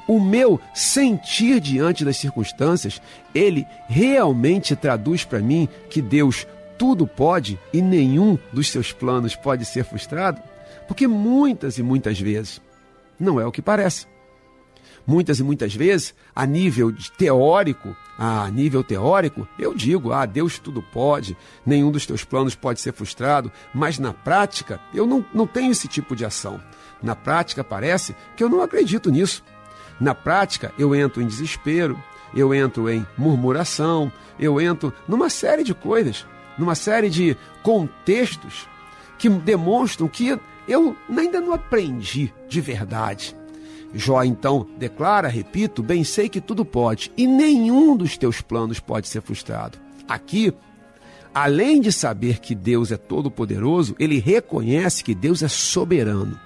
o 0.06 0.20
meu 0.20 0.60
sentir 0.74 1.60
diante 1.60 2.04
das 2.04 2.16
circunstâncias, 2.16 3.00
ele 3.34 3.66
realmente 3.88 4.76
traduz 4.76 5.24
para 5.24 5.40
mim 5.40 5.68
que 5.88 6.02
Deus 6.02 6.46
tudo 6.78 7.06
pode 7.06 7.58
e 7.72 7.80
nenhum 7.80 8.38
dos 8.52 8.68
seus 8.68 8.92
planos 8.92 9.36
pode 9.36 9.64
ser 9.64 9.84
frustrado? 9.84 10.42
Porque 10.88 11.06
muitas 11.06 11.78
e 11.78 11.82
muitas 11.82 12.18
vezes 12.18 12.60
não 13.18 13.40
é 13.40 13.46
o 13.46 13.52
que 13.52 13.62
parece. 13.62 14.06
Muitas 15.06 15.40
e 15.40 15.42
muitas 15.42 15.74
vezes, 15.74 16.14
a 16.34 16.46
nível 16.46 16.94
teórico, 17.18 17.96
a 18.16 18.48
nível 18.50 18.84
teórico, 18.84 19.48
eu 19.58 19.74
digo, 19.74 20.12
ah, 20.12 20.24
Deus 20.24 20.58
tudo 20.58 20.80
pode, 20.80 21.36
nenhum 21.66 21.90
dos 21.90 22.06
teus 22.06 22.24
planos 22.24 22.54
pode 22.54 22.80
ser 22.80 22.92
frustrado, 22.92 23.50
mas 23.74 23.98
na 23.98 24.12
prática, 24.12 24.80
eu 24.94 25.06
não, 25.06 25.24
não 25.34 25.46
tenho 25.46 25.72
esse 25.72 25.88
tipo 25.88 26.14
de 26.14 26.24
ação. 26.24 26.60
Na 27.02 27.16
prática, 27.16 27.64
parece 27.64 28.14
que 28.36 28.44
eu 28.44 28.48
não 28.48 28.62
acredito 28.62 29.10
nisso. 29.10 29.42
Na 30.02 30.16
prática, 30.16 30.74
eu 30.76 30.96
entro 30.96 31.22
em 31.22 31.26
desespero, 31.28 31.96
eu 32.34 32.52
entro 32.52 32.90
em 32.90 33.06
murmuração, 33.16 34.10
eu 34.36 34.60
entro 34.60 34.92
numa 35.06 35.30
série 35.30 35.62
de 35.62 35.72
coisas, 35.72 36.26
numa 36.58 36.74
série 36.74 37.08
de 37.08 37.36
contextos 37.62 38.66
que 39.16 39.28
demonstram 39.28 40.08
que 40.08 40.36
eu 40.66 40.96
ainda 41.16 41.40
não 41.40 41.52
aprendi 41.52 42.34
de 42.48 42.60
verdade. 42.60 43.36
Jó 43.94 44.24
então 44.24 44.66
declara, 44.76 45.28
repito, 45.28 45.84
bem 45.84 46.02
sei 46.02 46.28
que 46.28 46.40
tudo 46.40 46.64
pode 46.64 47.12
e 47.16 47.24
nenhum 47.24 47.96
dos 47.96 48.18
teus 48.18 48.40
planos 48.40 48.80
pode 48.80 49.06
ser 49.06 49.22
frustrado. 49.22 49.78
Aqui, 50.08 50.52
além 51.32 51.80
de 51.80 51.92
saber 51.92 52.40
que 52.40 52.56
Deus 52.56 52.90
é 52.90 52.96
todo-poderoso, 52.96 53.94
ele 54.00 54.18
reconhece 54.18 55.04
que 55.04 55.14
Deus 55.14 55.44
é 55.44 55.48
soberano 55.48 56.36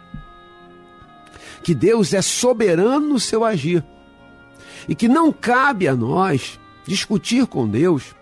que 1.66 1.74
Deus 1.74 2.14
é 2.14 2.22
soberano 2.22 3.09
no 3.09 3.18
seu 3.18 3.44
agir 3.44 3.85
e 4.88 4.94
que 4.94 5.09
não 5.09 5.33
cabe 5.33 5.88
a 5.88 5.96
nós 5.96 6.61
discutir 6.87 7.44
com 7.48 7.66
Deus 7.66 8.14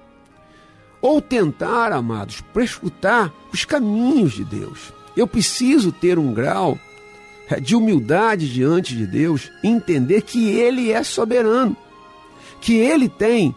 ou 0.98 1.20
tentar, 1.20 1.92
amados, 1.92 2.40
prescrutar 2.54 3.30
os 3.52 3.66
caminhos 3.66 4.32
de 4.32 4.44
Deus. 4.44 4.94
Eu 5.14 5.26
preciso 5.26 5.92
ter 5.92 6.18
um 6.18 6.32
grau 6.32 6.78
de 7.60 7.76
humildade 7.76 8.50
diante 8.50 8.96
de 8.96 9.06
Deus, 9.06 9.52
entender 9.62 10.22
que 10.22 10.48
Ele 10.48 10.90
é 10.90 11.02
soberano, 11.02 11.76
que 12.62 12.76
Ele 12.76 13.10
tem 13.10 13.54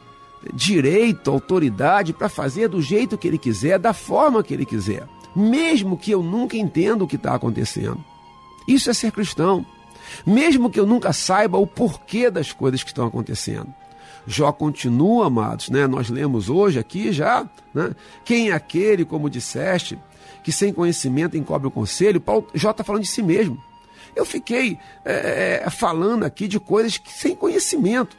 direito, 0.54 1.32
autoridade 1.32 2.12
para 2.12 2.28
fazer 2.28 2.68
do 2.68 2.82
jeito 2.82 3.18
que 3.18 3.26
Ele 3.30 3.38
quiser, 3.38 3.80
da 3.80 3.94
forma 3.94 4.44
que 4.44 4.54
Ele 4.54 4.66
quiser, 4.66 5.08
mesmo 5.34 5.98
que 5.98 6.12
eu 6.12 6.22
nunca 6.22 6.58
entenda 6.58 7.06
o 7.06 7.08
que 7.08 7.16
está 7.16 7.36
acontecendo. 7.36 8.04
Isso 8.68 8.90
é 8.90 8.94
ser 8.94 9.14
cristão 9.14 9.66
mesmo 10.26 10.70
que 10.70 10.80
eu 10.80 10.86
nunca 10.86 11.14
saiba 11.14 11.58
o 11.58 11.68
porquê 11.68 12.30
das 12.30 12.52
coisas 12.52 12.84
que 12.84 12.90
estão 12.90 13.08
acontecendo. 13.08 13.74
Jó 14.28 14.52
continua, 14.52 15.28
amados, 15.28 15.70
né? 15.70 15.88
Nós 15.88 16.10
lemos 16.10 16.50
hoje 16.50 16.78
aqui 16.78 17.14
já, 17.14 17.48
né? 17.74 17.96
Quem 18.26 18.50
é 18.50 18.54
aquele, 18.54 19.06
como 19.06 19.30
disseste, 19.30 19.98
que 20.44 20.52
sem 20.52 20.74
conhecimento 20.74 21.38
encobre 21.38 21.68
o 21.68 21.72
conselho? 21.72 22.20
Paulo, 22.20 22.48
Jó 22.54 22.72
está 22.72 22.84
falando 22.84 23.04
de 23.04 23.10
si 23.10 23.24
mesmo. 23.24 23.58
Eu 24.14 24.26
fiquei 24.26 24.78
é, 25.06 25.62
é, 25.64 25.70
falando 25.70 26.24
aqui 26.24 26.48
de 26.48 26.60
coisas 26.60 26.98
que, 26.98 27.12
sem 27.12 27.36
conhecimento. 27.36 28.18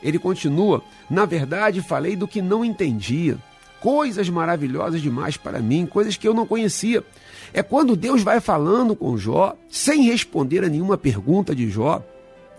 Ele 0.00 0.18
continua, 0.18 0.82
na 1.10 1.24
verdade, 1.24 1.82
falei 1.82 2.14
do 2.14 2.28
que 2.28 2.40
não 2.40 2.64
entendia. 2.64 3.36
Coisas 3.80 4.28
maravilhosas 4.28 5.00
demais 5.00 5.36
para 5.36 5.58
mim, 5.60 5.86
coisas 5.86 6.16
que 6.16 6.28
eu 6.28 6.34
não 6.34 6.46
conhecia. 6.46 7.02
É 7.52 7.62
quando 7.62 7.96
Deus 7.96 8.22
vai 8.22 8.40
falando 8.40 8.94
com 8.94 9.16
Jó, 9.16 9.54
sem 9.68 10.02
responder 10.02 10.64
a 10.64 10.68
nenhuma 10.68 10.98
pergunta 10.98 11.54
de 11.54 11.68
Jó, 11.70 12.02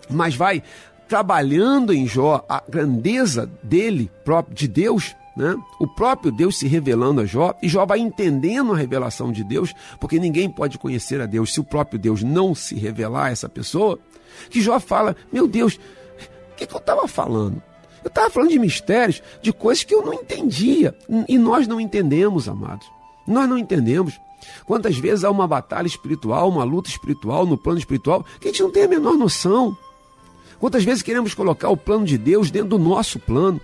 mas 0.09 0.35
vai 0.35 0.63
trabalhando 1.07 1.93
em 1.93 2.07
Jó 2.07 2.45
a 2.47 2.61
grandeza 2.67 3.49
dele, 3.63 4.11
próprio, 4.23 4.55
de 4.55 4.67
Deus, 4.67 5.15
né? 5.35 5.55
o 5.79 5.87
próprio 5.87 6.31
Deus 6.31 6.57
se 6.59 6.67
revelando 6.67 7.21
a 7.21 7.25
Jó, 7.25 7.53
e 7.61 7.67
Jó 7.67 7.85
vai 7.85 7.99
entendendo 7.99 8.73
a 8.73 8.77
revelação 8.77 9.31
de 9.31 9.43
Deus, 9.43 9.73
porque 9.99 10.19
ninguém 10.19 10.49
pode 10.49 10.77
conhecer 10.77 11.21
a 11.21 11.25
Deus 11.25 11.53
se 11.53 11.59
o 11.59 11.63
próprio 11.63 11.99
Deus 11.99 12.23
não 12.23 12.53
se 12.53 12.75
revelar 12.75 13.25
a 13.25 13.31
essa 13.31 13.49
pessoa, 13.49 13.97
que 14.49 14.61
Jó 14.61 14.79
fala: 14.79 15.15
Meu 15.31 15.47
Deus, 15.47 15.75
o 15.75 16.55
que, 16.55 16.65
que 16.65 16.73
eu 16.73 16.79
estava 16.79 17.07
falando? 17.07 17.61
Eu 18.03 18.09
estava 18.09 18.29
falando 18.29 18.51
de 18.51 18.59
mistérios, 18.59 19.21
de 19.41 19.51
coisas 19.51 19.83
que 19.83 19.93
eu 19.93 20.05
não 20.05 20.13
entendia. 20.13 20.95
E 21.27 21.37
nós 21.37 21.67
não 21.67 21.79
entendemos, 21.79 22.47
amados. 22.47 22.89
Nós 23.27 23.47
não 23.49 23.57
entendemos. 23.57 24.19
Quantas 24.65 24.97
vezes 24.97 25.23
há 25.23 25.31
uma 25.31 25.47
batalha 25.47 25.87
espiritual, 25.87 26.49
uma 26.49 26.63
luta 26.63 26.89
espiritual 26.89 27.45
no 27.45 27.57
plano 27.57 27.79
espiritual, 27.79 28.25
que 28.39 28.47
a 28.47 28.51
gente 28.51 28.63
não 28.63 28.71
tem 28.71 28.83
a 28.83 28.87
menor 28.87 29.15
noção. 29.15 29.77
Quantas 30.59 30.83
vezes 30.83 31.01
queremos 31.01 31.33
colocar 31.33 31.69
o 31.69 31.77
plano 31.77 32.05
de 32.05 32.17
Deus 32.17 32.51
dentro 32.51 32.69
do 32.69 32.79
nosso 32.79 33.19
plano? 33.19 33.59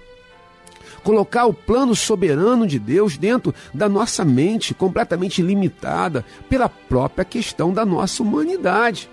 Colocar 1.03 1.45
o 1.45 1.53
plano 1.53 1.95
soberano 1.95 2.65
de 2.65 2.79
Deus 2.79 3.17
dentro 3.17 3.53
da 3.73 3.87
nossa 3.87 4.25
mente, 4.25 4.73
completamente 4.73 5.41
limitada 5.41 6.25
pela 6.49 6.67
própria 6.67 7.23
questão 7.23 7.71
da 7.71 7.85
nossa 7.85 8.23
humanidade. 8.23 9.09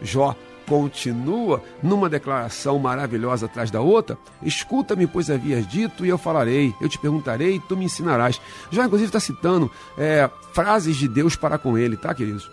Jó 0.00 0.34
continua 0.70 1.60
numa 1.82 2.08
declaração 2.08 2.78
maravilhosa 2.78 3.46
atrás 3.46 3.72
da 3.72 3.80
outra. 3.80 4.16
Escuta-me, 4.40 5.04
pois 5.04 5.28
havias 5.28 5.66
dito, 5.66 6.06
e 6.06 6.08
eu 6.08 6.16
falarei. 6.16 6.72
Eu 6.80 6.88
te 6.88 6.96
perguntarei, 6.96 7.56
e 7.56 7.60
tu 7.60 7.76
me 7.76 7.86
ensinarás. 7.86 8.40
Já, 8.70 8.84
inclusive, 8.84 9.08
está 9.08 9.18
citando 9.18 9.68
é, 9.98 10.30
frases 10.52 10.96
de 10.96 11.08
Deus 11.08 11.34
para 11.34 11.58
com 11.58 11.76
ele, 11.76 11.96
tá, 11.96 12.14
queridos? 12.14 12.48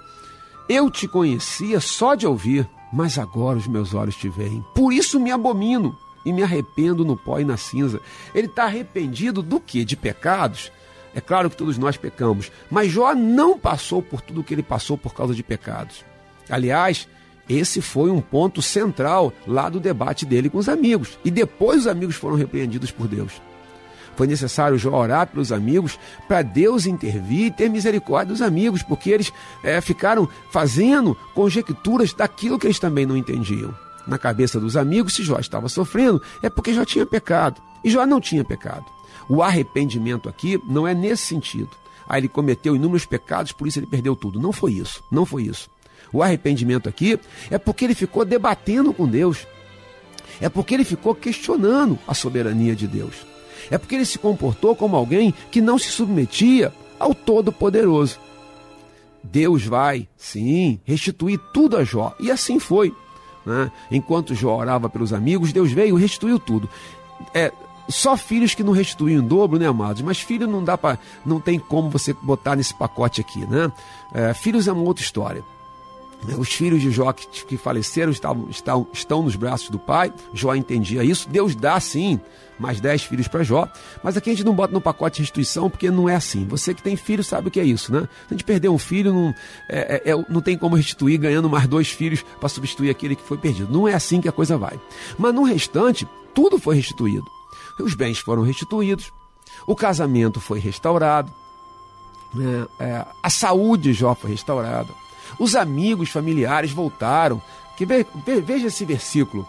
Eu 0.68 0.90
te 0.90 1.08
conhecia 1.08 1.80
só 1.80 2.16
de 2.16 2.26
ouvir, 2.26 2.68
mas 2.92 3.20
agora 3.20 3.60
os 3.60 3.68
meus 3.68 3.94
olhos 3.94 4.16
te 4.16 4.28
veem. 4.30 4.66
Por 4.74 4.92
isso 4.92 5.20
me 5.20 5.32
abomino 5.32 5.96
e 6.26 6.34
me 6.34 6.42
arrependo 6.42 7.06
no 7.06 7.16
pó 7.16 7.40
e 7.40 7.46
na 7.46 7.56
cinza. 7.56 8.02
Ele 8.34 8.48
está 8.48 8.64
arrependido 8.64 9.44
do 9.44 9.60
que? 9.60 9.86
De 9.86 9.96
pecados? 9.96 10.72
É 11.14 11.22
claro 11.22 11.52
que 11.52 11.56
todos 11.56 11.78
nós 11.78 11.98
pecamos, 11.98 12.52
mas 12.70 12.92
Jó 12.92 13.14
não 13.14 13.60
passou 13.60 14.02
por 14.02 14.22
tudo 14.22 14.42
o 14.42 14.44
que 14.44 14.56
ele 14.56 14.64
passou 14.64 14.98
por 14.98 15.14
causa 15.14 15.36
de 15.36 15.44
pecados. 15.44 16.04
Aliás, 16.50 17.08
esse 17.50 17.82
foi 17.82 18.10
um 18.12 18.22
ponto 18.22 18.62
central 18.62 19.34
lá 19.46 19.70
do 19.70 19.80
debate 19.80 20.26
dele 20.26 20.50
com 20.50 20.58
os 20.58 20.68
amigos. 20.68 21.18
E 21.24 21.32
depois 21.32 21.82
os 21.82 21.88
amigos 21.88 22.16
foram 22.16 22.36
repreendidos 22.36 22.92
por 22.92 23.08
Deus. 23.08 23.42
Foi 24.18 24.26
necessário 24.26 24.80
Jó 24.80 24.98
orar 24.98 25.28
pelos 25.28 25.52
amigos 25.52 26.00
para 26.28 26.42
Deus 26.42 26.88
intervir 26.88 27.46
e 27.46 27.52
ter 27.52 27.70
misericórdia 27.70 28.34
dos 28.34 28.42
amigos, 28.42 28.82
porque 28.82 29.12
eles 29.12 29.32
é, 29.64 29.80
ficaram 29.80 30.28
fazendo 30.50 31.16
conjecturas 31.36 32.14
daquilo 32.14 32.58
que 32.58 32.66
eles 32.66 32.80
também 32.80 33.06
não 33.06 33.16
entendiam. 33.16 33.74
Na 34.08 34.18
cabeça 34.18 34.60
dos 34.60 34.76
amigos, 34.76 35.14
se 35.14 35.24
Jó 35.24 35.38
estava 35.38 35.70
sofrendo, 35.70 36.22
é 36.42 36.50
porque 36.50 36.74
Jó 36.74 36.84
tinha 36.84 37.06
pecado. 37.06 37.62
E 37.84 37.92
Jó 37.92 38.06
não 38.06 38.20
tinha 38.20 38.44
pecado. 38.44 38.86
O 39.30 39.44
arrependimento 39.44 40.28
aqui 40.28 40.60
não 40.68 40.88
é 40.88 40.96
nesse 40.96 41.26
sentido. 41.26 41.70
Ah, 42.10 42.18
ele 42.18 42.28
cometeu 42.28 42.76
inúmeros 42.76 43.06
pecados, 43.06 43.52
por 43.52 43.68
isso 43.68 43.78
ele 43.78 43.86
perdeu 43.86 44.16
tudo. 44.16 44.40
Não 44.40 44.52
foi 44.52 44.74
isso. 44.74 45.04
Não 45.12 45.26
foi 45.26 45.44
isso. 45.44 45.70
O 46.12 46.24
arrependimento 46.24 46.88
aqui 46.88 47.20
é 47.50 47.58
porque 47.58 47.86
ele 47.86 47.96
ficou 47.96 48.24
debatendo 48.26 48.94
com 48.94 49.08
Deus. 49.08 49.46
É 50.40 50.50
porque 50.50 50.74
ele 50.74 50.84
ficou 50.84 51.16
questionando 51.16 51.98
a 52.08 52.14
soberania 52.14 52.76
de 52.76 52.88
Deus. 52.88 53.26
É 53.70 53.78
porque 53.78 53.96
ele 53.96 54.06
se 54.06 54.20
comportou 54.20 54.76
como 54.76 54.96
alguém 54.96 55.34
que 55.52 55.62
não 55.62 55.78
se 55.78 55.90
submetia 55.90 56.74
ao 57.00 57.14
Todo-Poderoso. 57.14 58.20
Deus 59.24 59.66
vai, 59.66 60.08
sim, 60.16 60.80
restituir 60.86 61.40
tudo 61.54 61.78
a 61.78 61.84
Jó. 61.84 62.16
E 62.20 62.32
assim 62.32 62.60
foi. 62.60 62.94
Né? 63.46 63.72
Enquanto 63.92 64.36
Jó 64.36 64.56
orava 64.56 64.90
pelos 64.90 65.12
amigos, 65.12 65.52
Deus 65.52 65.72
veio 65.72 65.98
e 65.98 66.02
restituiu 66.02 66.40
tudo. 66.40 66.70
É, 67.34 67.52
só 67.90 68.16
filhos 68.16 68.54
que 68.54 68.64
não 68.64 68.74
restituem 68.74 69.16
em 69.16 69.22
dobro, 69.22 69.58
né, 69.60 69.68
amados? 69.68 70.02
Mas 70.02 70.20
filho 70.20 70.48
não 70.48 70.64
dá 70.64 70.78
para, 70.78 71.00
não 71.26 71.40
tem 71.40 71.58
como 71.60 71.90
você 71.90 72.14
botar 72.14 72.56
nesse 72.56 72.74
pacote 72.74 73.22
aqui, 73.22 73.46
né? 73.46 73.72
É, 74.14 74.34
filhos 74.34 74.68
é 74.68 74.72
uma 74.72 74.84
outra 74.84 75.04
história. 75.04 75.44
Os 76.38 76.50
filhos 76.50 76.82
de 76.82 76.92
Jó 76.92 77.14
que, 77.14 77.58
faleceram 77.58 78.12
estavam, 78.12 78.50
estão, 78.50 78.88
estão 78.92 79.22
nos 79.22 79.36
braços 79.36 79.70
do 79.70 79.80
pai. 79.80 80.12
Jó 80.34 80.56
entendia 80.56 81.04
isso. 81.04 81.30
Deus 81.30 81.56
dá 81.56 81.80
sim 81.80 82.20
mais 82.60 82.82
dez 82.82 83.04
filhos 83.04 83.28
para 83.28 83.44
Jó. 83.44 83.68
Mas 84.04 84.18
aqui 84.18 84.32
a 84.32 84.34
gente 84.34 84.46
não 84.46 84.54
bota 84.54 84.74
no 84.74 84.82
pacote 84.82 85.20
restituição 85.20 85.70
porque 85.70 85.92
não 85.92 86.10
é 86.10 86.16
assim. 86.16 86.46
Você 86.48 86.74
que 86.74 86.82
tem 86.82 86.96
filho 86.96 87.24
sabe 87.24 87.48
o 87.48 87.52
que 87.52 87.60
é 87.60 87.64
isso, 87.64 87.94
né? 87.94 88.02
Se 88.28 88.34
a 88.34 88.34
gente 88.34 88.44
perder 88.44 88.70
um 88.70 88.80
filho, 88.80 89.14
não, 89.14 89.34
é, 89.70 90.02
é, 90.06 90.12
é 90.12 90.26
não 90.28 90.42
tem 90.42 90.58
como 90.58 90.76
restituir 90.76 91.20
ganhando 91.20 91.50
mais 91.50 91.68
dois 91.68 91.90
filhos 91.90 92.24
para 92.40 92.50
substituir 92.50 92.90
aquele 92.90 93.16
que 93.16 93.24
foi 93.24 93.38
perdido. 93.38 93.72
Não 93.72 93.88
é 93.88 93.94
assim 93.94 94.20
que 94.20 94.28
a 94.28 94.32
coisa 94.32 94.58
vai. 94.58 94.80
Mas 95.18 95.34
no 95.34 95.44
restante, 95.44 96.08
tudo 96.34 96.58
foi 96.58 96.76
restituído. 96.76 97.26
Os 97.80 97.94
bens 97.94 98.18
foram 98.18 98.42
restituídos. 98.42 99.14
O 99.68 99.76
casamento 99.76 100.40
foi 100.40 100.60
restaurado. 100.60 101.32
É, 102.80 102.86
é 102.86 103.06
a 103.22 103.30
saúde 103.30 103.84
de 103.84 103.94
Jó 103.94 104.14
foi 104.16 104.32
restaurada 104.32 105.07
os 105.40 105.56
amigos 105.56 106.10
familiares 106.10 106.72
voltaram. 106.72 107.42
Que 107.78 107.86
veja 107.86 108.68
esse 108.68 108.84
versículo. 108.86 109.48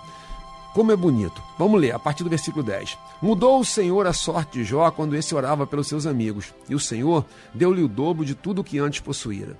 Como 0.74 0.92
é 0.92 0.96
bonito. 0.96 1.42
Vamos 1.58 1.80
ler 1.80 1.94
a 1.94 1.98
partir 1.98 2.22
do 2.22 2.30
versículo 2.30 2.62
10. 2.62 2.98
Mudou 3.22 3.58
o 3.58 3.64
Senhor 3.64 4.06
a 4.06 4.12
sorte 4.12 4.58
de 4.58 4.64
Jó 4.64 4.90
quando 4.90 5.16
esse 5.16 5.34
orava 5.34 5.66
pelos 5.66 5.88
seus 5.88 6.06
amigos, 6.06 6.54
e 6.68 6.74
o 6.74 6.78
Senhor 6.78 7.24
deu-lhe 7.54 7.82
o 7.82 7.88
dobro 7.88 8.24
de 8.24 8.34
tudo 8.34 8.62
que 8.62 8.78
antes 8.78 9.00
possuíra. 9.00 9.58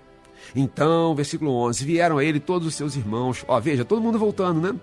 Então, 0.55 1.15
versículo 1.15 1.51
11: 1.51 1.85
vieram 1.85 2.19
a 2.19 2.25
ele 2.25 2.39
todos 2.39 2.69
os 2.69 2.75
seus 2.75 2.95
irmãos. 2.95 3.45
Ó, 3.49 3.59
veja, 3.59 3.85
todo 3.85 4.03
mundo 4.03 4.19
voltando, 4.19 4.61
né? 4.61 4.79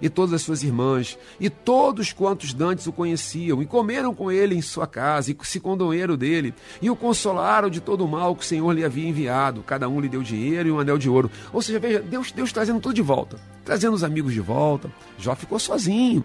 E 0.00 0.08
todas 0.08 0.34
as 0.34 0.42
suas 0.42 0.62
irmãs, 0.62 1.18
e 1.38 1.48
todos 1.48 2.12
quantos 2.12 2.52
dantes 2.52 2.86
o 2.86 2.92
conheciam, 2.92 3.62
e 3.62 3.66
comeram 3.66 4.14
com 4.14 4.30
ele 4.30 4.54
em 4.54 4.62
sua 4.62 4.86
casa, 4.86 5.30
e 5.30 5.36
se 5.42 5.60
condoeram 5.60 6.16
dele, 6.16 6.54
e 6.80 6.90
o 6.90 6.96
consolaram 6.96 7.70
de 7.70 7.80
todo 7.80 8.04
o 8.04 8.08
mal 8.08 8.34
que 8.34 8.42
o 8.42 8.46
Senhor 8.46 8.72
lhe 8.72 8.84
havia 8.84 9.08
enviado. 9.08 9.62
Cada 9.62 9.88
um 9.88 10.00
lhe 10.00 10.08
deu 10.08 10.22
dinheiro 10.22 10.68
e 10.68 10.72
um 10.72 10.80
anel 10.80 10.98
de 10.98 11.08
ouro. 11.08 11.30
Ou 11.52 11.62
seja, 11.62 11.78
veja, 11.78 12.00
Deus, 12.00 12.32
Deus 12.32 12.52
trazendo 12.52 12.80
tudo 12.80 12.94
de 12.94 13.02
volta, 13.02 13.38
trazendo 13.64 13.94
os 13.94 14.04
amigos 14.04 14.32
de 14.32 14.40
volta. 14.40 14.90
Jó 15.18 15.34
ficou 15.34 15.58
sozinho, 15.58 16.24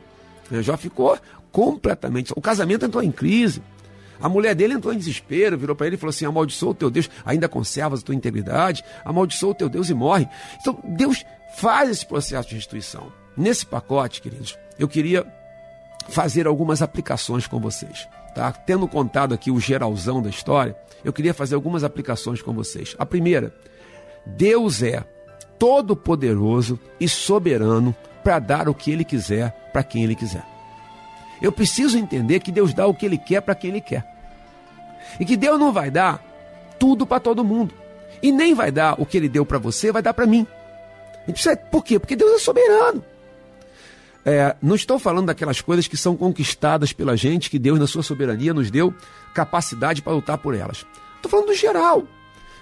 né? 0.50 0.62
Jó 0.62 0.76
ficou 0.78 1.18
completamente. 1.52 2.34
O 2.36 2.42
casamento 2.42 2.86
entrou 2.86 3.04
em 3.04 3.12
crise. 3.12 3.62
A 4.22 4.28
mulher 4.28 4.54
dele 4.54 4.74
entrou 4.74 4.94
em 4.94 4.98
desespero, 4.98 5.58
virou 5.58 5.76
para 5.76 5.88
ele 5.88 5.96
e 5.96 6.00
falou 6.00 6.10
assim: 6.10 6.26
amaldiçoa 6.26 6.72
o 6.72 6.76
teu 6.76 6.90
Deus, 6.90 7.10
ainda 7.26 7.48
conservas 7.48 8.02
a 8.02 8.04
tua 8.04 8.16
integridade, 8.16 8.84
amaldiçoa 9.06 9.52
o 9.52 9.56
teu 9.56 9.70
Deus 9.70 9.90
e 9.90 9.94
morre. 9.94 10.28
Então, 10.60 10.78
Deus 10.84 11.24
faz 11.56 11.90
esse 11.90 12.06
processo 12.06 12.50
de 12.50 12.56
restituição. 12.56 13.12
Nesse 13.40 13.66
pacote, 13.66 14.22
queridos, 14.22 14.60
eu 14.78 14.86
queria 14.86 15.26
fazer 16.10 16.46
algumas 16.46 16.82
aplicações 16.82 17.48
com 17.48 17.58
vocês. 17.58 18.06
Tá? 18.36 18.52
Tendo 18.52 18.86
contado 18.86 19.34
aqui 19.34 19.50
o 19.50 19.62
geralzão 19.62 20.22
da 20.22 20.30
história, 20.30 20.76
eu 21.06 21.14
queria 21.14 21.34
fazer 21.34 21.56
algumas 21.56 21.86
aplicações 21.86 22.42
com 22.42 22.52
vocês. 22.52 22.98
A 23.00 23.06
primeira, 23.06 23.56
Deus 24.26 24.84
é 24.84 25.06
todo-poderoso 25.58 26.78
e 27.00 27.08
soberano 27.08 27.96
para 28.26 28.40
dar 28.40 28.68
o 28.68 28.76
que 28.76 28.92
Ele 28.92 29.06
quiser 29.06 29.52
para 29.72 29.84
quem 29.84 30.04
Ele 30.04 30.16
quiser. 30.16 30.44
Eu 31.42 31.54
preciso 31.54 31.98
entender 31.98 32.42
que 32.42 32.52
Deus 32.52 32.74
dá 32.74 32.86
o 32.88 32.94
que 32.94 33.06
Ele 33.06 33.18
quer 33.18 33.40
para 33.40 33.56
quem 33.56 33.70
Ele 33.70 33.80
quer. 33.80 34.06
E 35.18 35.24
que 35.24 35.38
Deus 35.38 35.58
não 35.58 35.72
vai 35.72 35.90
dar 35.90 36.22
tudo 36.78 37.08
para 37.08 37.22
todo 37.22 37.42
mundo. 37.42 37.74
E 38.22 38.34
nem 38.34 38.54
vai 38.54 38.70
dar 38.70 39.00
o 39.00 39.06
que 39.06 39.16
Ele 39.16 39.30
deu 39.30 39.46
para 39.46 39.58
você, 39.58 39.94
vai 39.94 40.02
dar 40.02 40.14
para 40.14 40.28
mim. 40.28 40.46
Por 41.72 41.86
quê? 41.86 41.98
Porque 41.98 42.18
Deus 42.18 42.34
é 42.34 42.40
soberano. 42.40 43.02
É, 44.30 44.56
não 44.62 44.76
estou 44.76 45.00
falando 45.00 45.26
daquelas 45.26 45.60
coisas 45.60 45.88
que 45.88 45.98
são 45.98 46.16
conquistadas 46.16 46.94
pela 46.94 47.18
gente, 47.18 47.50
que 47.50 47.58
Deus, 47.58 47.80
na 47.80 47.88
sua 47.88 48.04
soberania, 48.04 48.54
nos 48.54 48.70
deu 48.70 48.94
capacidade 49.34 50.04
para 50.04 50.14
lutar 50.14 50.38
por 50.38 50.54
elas. 50.54 50.86
Estou 51.16 51.32
falando 51.32 51.48
do 51.48 51.56
geral. 51.56 52.04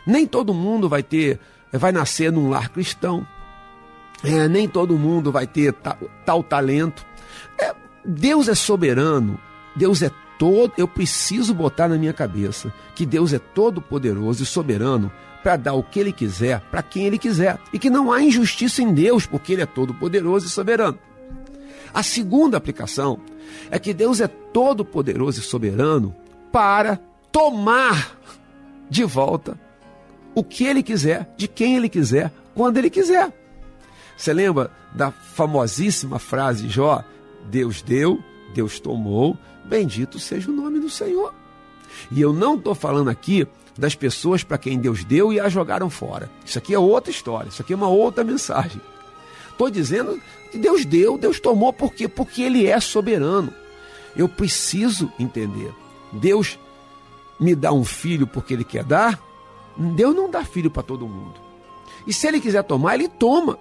Nem 0.05 0.25
todo 0.25 0.53
mundo 0.53 0.87
vai 0.87 1.03
ter, 1.03 1.37
vai 1.73 1.91
nascer 1.91 2.31
num 2.31 2.49
lar 2.49 2.69
cristão. 2.69 3.27
É, 4.23 4.47
nem 4.47 4.65
todo 4.65 4.97
mundo 4.97 5.29
vai 5.29 5.45
ter 5.45 5.73
tal, 5.73 5.97
tal 6.25 6.41
talento. 6.41 7.05
É, 7.59 7.75
Deus 8.05 8.47
é 8.47 8.55
soberano. 8.55 9.37
Deus 9.75 10.01
é 10.01 10.09
todo. 10.39 10.71
Eu 10.77 10.87
preciso 10.87 11.53
botar 11.53 11.89
na 11.89 11.97
minha 11.97 12.13
cabeça 12.13 12.73
que 12.95 13.05
Deus 13.05 13.33
é 13.33 13.39
todo 13.39 13.81
poderoso 13.81 14.41
e 14.41 14.45
soberano 14.45 15.11
para 15.43 15.57
dar 15.57 15.73
o 15.73 15.83
que 15.83 15.99
Ele 15.99 16.13
quiser 16.13 16.61
para 16.71 16.81
quem 16.81 17.05
Ele 17.05 17.17
quiser 17.17 17.59
e 17.73 17.77
que 17.77 17.89
não 17.89 18.09
há 18.09 18.21
injustiça 18.21 18.81
em 18.81 18.93
Deus 18.93 19.25
porque 19.25 19.51
Ele 19.51 19.63
é 19.63 19.65
todo 19.65 19.93
poderoso 19.93 20.47
e 20.47 20.49
soberano. 20.49 20.97
A 21.93 22.03
segunda 22.03 22.57
aplicação 22.57 23.19
é 23.71 23.79
que 23.79 23.93
Deus 23.93 24.21
é 24.21 24.27
todo 24.27 24.85
poderoso 24.85 25.39
e 25.39 25.43
soberano 25.43 26.15
para 26.51 26.99
tomar 27.31 28.17
de 28.89 29.03
volta 29.03 29.59
o 30.33 30.43
que 30.43 30.65
ele 30.65 30.83
quiser, 30.83 31.33
de 31.35 31.47
quem 31.47 31.75
ele 31.75 31.89
quiser, 31.89 32.31
quando 32.53 32.77
ele 32.77 32.89
quiser. 32.89 33.33
Você 34.15 34.33
lembra 34.33 34.71
da 34.93 35.11
famosíssima 35.11 36.19
frase 36.19 36.63
de 36.63 36.69
Jó? 36.69 37.03
Deus 37.49 37.81
deu, 37.81 38.19
Deus 38.53 38.79
tomou, 38.79 39.37
bendito 39.65 40.19
seja 40.19 40.49
o 40.49 40.53
nome 40.53 40.79
do 40.79 40.89
Senhor. 40.89 41.33
E 42.11 42.21
eu 42.21 42.33
não 42.33 42.55
estou 42.55 42.75
falando 42.75 43.09
aqui 43.09 43.47
das 43.77 43.95
pessoas 43.95 44.43
para 44.43 44.57
quem 44.57 44.79
Deus 44.79 45.03
deu 45.03 45.31
e 45.31 45.39
a 45.39 45.49
jogaram 45.49 45.89
fora. 45.89 46.29
Isso 46.45 46.57
aqui 46.57 46.73
é 46.73 46.79
outra 46.79 47.11
história, 47.11 47.49
isso 47.49 47.61
aqui 47.61 47.73
é 47.73 47.75
uma 47.75 47.87
outra 47.87 48.23
mensagem. 48.23 48.81
estou 49.51 49.69
dizendo 49.69 50.19
Deus 50.53 50.85
deu, 50.85 51.17
Deus 51.17 51.39
tomou, 51.39 51.73
por 51.73 51.93
quê? 51.93 52.07
Porque 52.07 52.41
Ele 52.41 52.67
é 52.67 52.79
soberano. 52.79 53.53
Eu 54.15 54.29
preciso 54.29 55.11
entender. 55.19 55.73
Deus 56.11 56.59
me 57.39 57.55
dá 57.55 57.71
um 57.71 57.83
filho 57.83 58.25
porque 58.27 58.53
Ele 58.53 58.63
quer 58.63 58.83
dar? 58.83 59.19
Deus 59.77 60.15
não 60.15 60.29
dá 60.29 60.43
filho 60.43 60.71
para 60.71 60.83
todo 60.83 61.07
mundo. 61.07 61.39
E 62.05 62.13
se 62.13 62.27
Ele 62.27 62.39
quiser 62.39 62.63
tomar, 62.63 62.95
Ele 62.95 63.07
toma. 63.07 63.59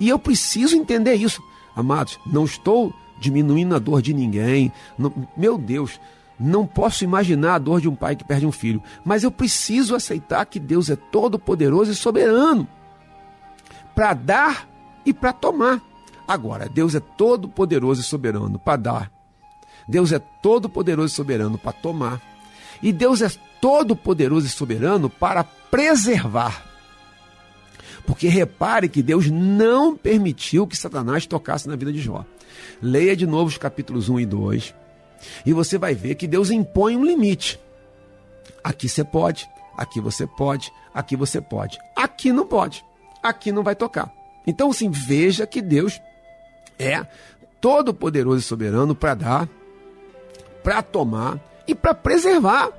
E 0.00 0.08
eu 0.08 0.18
preciso 0.18 0.76
entender 0.76 1.14
isso. 1.14 1.42
Amados, 1.76 2.18
não 2.26 2.44
estou 2.44 2.92
diminuindo 3.18 3.74
a 3.74 3.78
dor 3.78 4.02
de 4.02 4.12
ninguém. 4.12 4.72
Meu 5.36 5.56
Deus, 5.56 6.00
não 6.38 6.66
posso 6.66 7.04
imaginar 7.04 7.54
a 7.54 7.58
dor 7.58 7.80
de 7.80 7.88
um 7.88 7.94
pai 7.94 8.16
que 8.16 8.24
perde 8.24 8.46
um 8.46 8.52
filho. 8.52 8.82
Mas 9.04 9.22
eu 9.22 9.30
preciso 9.30 9.94
aceitar 9.94 10.44
que 10.46 10.58
Deus 10.58 10.90
é 10.90 10.96
todo-poderoso 10.96 11.92
e 11.92 11.94
soberano 11.94 12.66
para 13.94 14.14
dar 14.14 14.68
e 15.06 15.12
para 15.12 15.32
tomar. 15.32 15.80
Agora, 16.32 16.66
Deus 16.66 16.94
é 16.94 17.00
todo 17.00 17.46
poderoso 17.46 18.00
e 18.00 18.04
soberano 18.04 18.58
para 18.58 18.76
dar. 18.78 19.12
Deus 19.86 20.12
é 20.12 20.18
todo 20.18 20.66
poderoso 20.66 21.12
e 21.12 21.14
soberano 21.14 21.58
para 21.58 21.72
tomar. 21.72 22.22
E 22.82 22.90
Deus 22.90 23.20
é 23.20 23.28
todo 23.60 23.94
poderoso 23.94 24.46
e 24.46 24.48
soberano 24.48 25.10
para 25.10 25.44
preservar. 25.44 26.64
Porque 28.06 28.28
repare 28.28 28.88
que 28.88 29.02
Deus 29.02 29.28
não 29.28 29.94
permitiu 29.94 30.66
que 30.66 30.74
Satanás 30.74 31.26
tocasse 31.26 31.68
na 31.68 31.76
vida 31.76 31.92
de 31.92 32.00
Jó. 32.00 32.24
Leia 32.80 33.14
de 33.14 33.26
novo 33.26 33.48
os 33.48 33.58
capítulos 33.58 34.08
1 34.08 34.20
e 34.20 34.24
2. 34.24 34.74
E 35.44 35.52
você 35.52 35.76
vai 35.76 35.94
ver 35.94 36.14
que 36.14 36.26
Deus 36.26 36.50
impõe 36.50 36.96
um 36.96 37.04
limite. 37.04 37.60
Aqui 38.64 38.88
você 38.88 39.04
pode, 39.04 39.46
aqui 39.76 40.00
você 40.00 40.26
pode, 40.26 40.72
aqui 40.94 41.14
você 41.14 41.42
pode. 41.42 41.78
Aqui 41.94 42.32
não 42.32 42.46
pode. 42.46 42.82
Aqui 43.22 43.52
não 43.52 43.62
vai 43.62 43.76
tocar. 43.76 44.10
Então, 44.46 44.70
assim, 44.70 44.90
veja 44.90 45.46
que 45.46 45.60
Deus 45.60 46.00
é 46.82 47.06
todo 47.60 47.94
poderoso 47.94 48.38
e 48.38 48.42
soberano 48.42 48.94
para 48.94 49.14
dar, 49.14 49.48
para 50.62 50.82
tomar 50.82 51.38
e 51.66 51.74
para 51.74 51.94
preservar. 51.94 52.70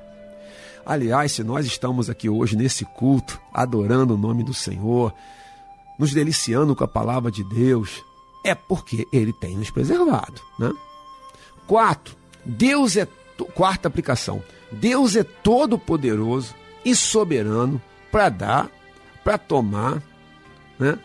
Aliás, 0.84 1.32
se 1.32 1.42
nós 1.42 1.64
estamos 1.64 2.10
aqui 2.10 2.28
hoje 2.28 2.56
nesse 2.56 2.84
culto, 2.84 3.40
adorando 3.52 4.14
o 4.14 4.18
nome 4.18 4.44
do 4.44 4.52
Senhor, 4.52 5.14
nos 5.98 6.12
deliciando 6.12 6.76
com 6.76 6.84
a 6.84 6.88
palavra 6.88 7.30
de 7.30 7.42
Deus, 7.44 8.04
é 8.44 8.54
porque 8.54 9.08
Ele 9.10 9.32
tem 9.32 9.56
nos 9.56 9.70
preservado. 9.70 10.42
Né? 10.58 10.70
Quatro, 11.66 12.14
Deus 12.44 12.96
é. 12.96 13.08
Quarta 13.54 13.88
aplicação: 13.88 14.42
Deus 14.70 15.16
é 15.16 15.24
todo 15.24 15.78
poderoso 15.78 16.54
e 16.84 16.94
soberano 16.94 17.82
para 18.12 18.28
dar, 18.28 18.70
para 19.24 19.36
tomar, 19.38 20.00
né? 20.78 20.98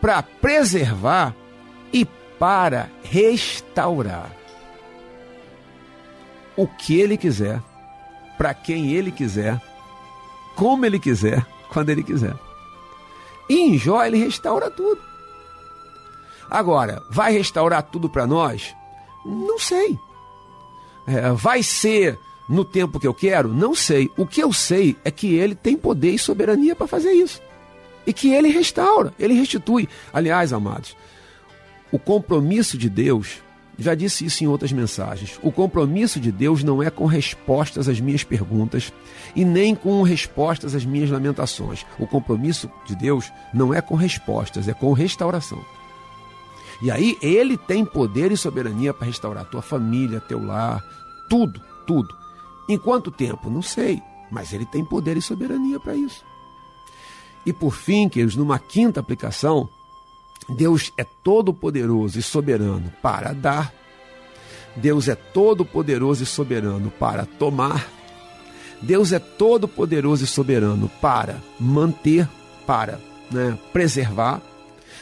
para 0.00 0.22
preservar 0.22 1.34
e 1.92 2.04
para 2.40 2.90
restaurar 3.02 4.34
o 6.56 6.66
que 6.66 6.98
ele 6.98 7.18
quiser, 7.18 7.62
para 8.38 8.54
quem 8.54 8.92
ele 8.92 9.12
quiser, 9.12 9.60
como 10.56 10.86
ele 10.86 10.98
quiser, 10.98 11.46
quando 11.68 11.90
ele 11.90 12.02
quiser. 12.02 12.34
E 13.46 13.60
em 13.60 13.76
Jó 13.76 14.02
ele 14.02 14.16
restaura 14.16 14.70
tudo. 14.70 15.02
Agora, 16.50 17.02
vai 17.10 17.32
restaurar 17.32 17.82
tudo 17.82 18.08
para 18.08 18.26
nós? 18.26 18.74
Não 19.24 19.58
sei. 19.58 19.98
É, 21.06 21.30
vai 21.32 21.62
ser 21.62 22.18
no 22.48 22.64
tempo 22.64 22.98
que 22.98 23.06
eu 23.06 23.14
quero? 23.14 23.52
Não 23.52 23.74
sei. 23.74 24.10
O 24.16 24.26
que 24.26 24.42
eu 24.42 24.50
sei 24.50 24.96
é 25.04 25.10
que 25.10 25.34
ele 25.34 25.54
tem 25.54 25.76
poder 25.76 26.12
e 26.12 26.18
soberania 26.18 26.74
para 26.74 26.86
fazer 26.86 27.12
isso 27.12 27.40
e 28.06 28.12
que 28.12 28.32
ele 28.32 28.48
restaura, 28.48 29.12
ele 29.18 29.34
restitui. 29.34 29.88
Aliás, 30.12 30.52
amados, 30.52 30.96
o 31.92 31.98
compromisso 31.98 32.78
de 32.78 32.88
Deus, 32.88 33.42
já 33.78 33.94
disse 33.94 34.24
isso 34.24 34.44
em 34.44 34.46
outras 34.46 34.72
mensagens, 34.72 35.38
o 35.42 35.50
compromisso 35.50 36.20
de 36.20 36.30
Deus 36.30 36.62
não 36.62 36.82
é 36.82 36.90
com 36.90 37.06
respostas 37.06 37.88
às 37.88 37.98
minhas 37.98 38.22
perguntas 38.22 38.92
e 39.34 39.44
nem 39.44 39.74
com 39.74 40.02
respostas 40.02 40.74
às 40.74 40.84
minhas 40.84 41.10
lamentações. 41.10 41.86
O 41.98 42.06
compromisso 42.06 42.70
de 42.86 42.94
Deus 42.94 43.32
não 43.54 43.72
é 43.72 43.80
com 43.80 43.94
respostas, 43.94 44.68
é 44.68 44.74
com 44.74 44.92
restauração. 44.92 45.64
E 46.82 46.90
aí 46.90 47.16
ele 47.20 47.56
tem 47.56 47.84
poder 47.84 48.32
e 48.32 48.36
soberania 48.36 48.94
para 48.94 49.06
restaurar 49.06 49.44
tua 49.44 49.62
família, 49.62 50.20
teu 50.20 50.42
lar, 50.44 50.82
tudo, 51.28 51.60
tudo. 51.86 52.14
Em 52.68 52.78
quanto 52.78 53.10
tempo? 53.10 53.50
Não 53.50 53.62
sei, 53.62 54.00
mas 54.30 54.52
ele 54.52 54.64
tem 54.64 54.84
poder 54.84 55.16
e 55.16 55.22
soberania 55.22 55.80
para 55.80 55.94
isso. 55.94 56.24
E 57.44 57.52
por 57.52 57.72
fim, 57.72 58.08
queridos, 58.08 58.36
numa 58.36 58.58
quinta 58.58 59.00
aplicação, 59.00 59.68
Deus 60.56 60.92
é 60.96 61.04
todo 61.24 61.54
poderoso 61.54 62.18
e 62.18 62.22
soberano 62.22 62.92
para 63.02 63.32
dar. 63.32 63.72
Deus 64.76 65.08
é 65.08 65.14
todo 65.14 65.64
poderoso 65.64 66.22
e 66.22 66.26
soberano 66.26 66.90
para 66.98 67.24
tomar. 67.24 67.88
Deus 68.82 69.12
é 69.12 69.18
todo 69.18 69.68
poderoso 69.68 70.24
e 70.24 70.26
soberano 70.26 70.90
para 71.00 71.36
manter, 71.58 72.28
para 72.66 72.98
né, 73.30 73.58
preservar. 73.72 74.40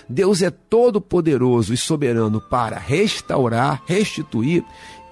Deus 0.08 0.42
é 0.42 0.50
todo 0.50 1.00
poderoso 1.00 1.72
e 1.72 1.76
soberano 1.76 2.40
para 2.40 2.78
restaurar, 2.78 3.82
restituir. 3.86 4.64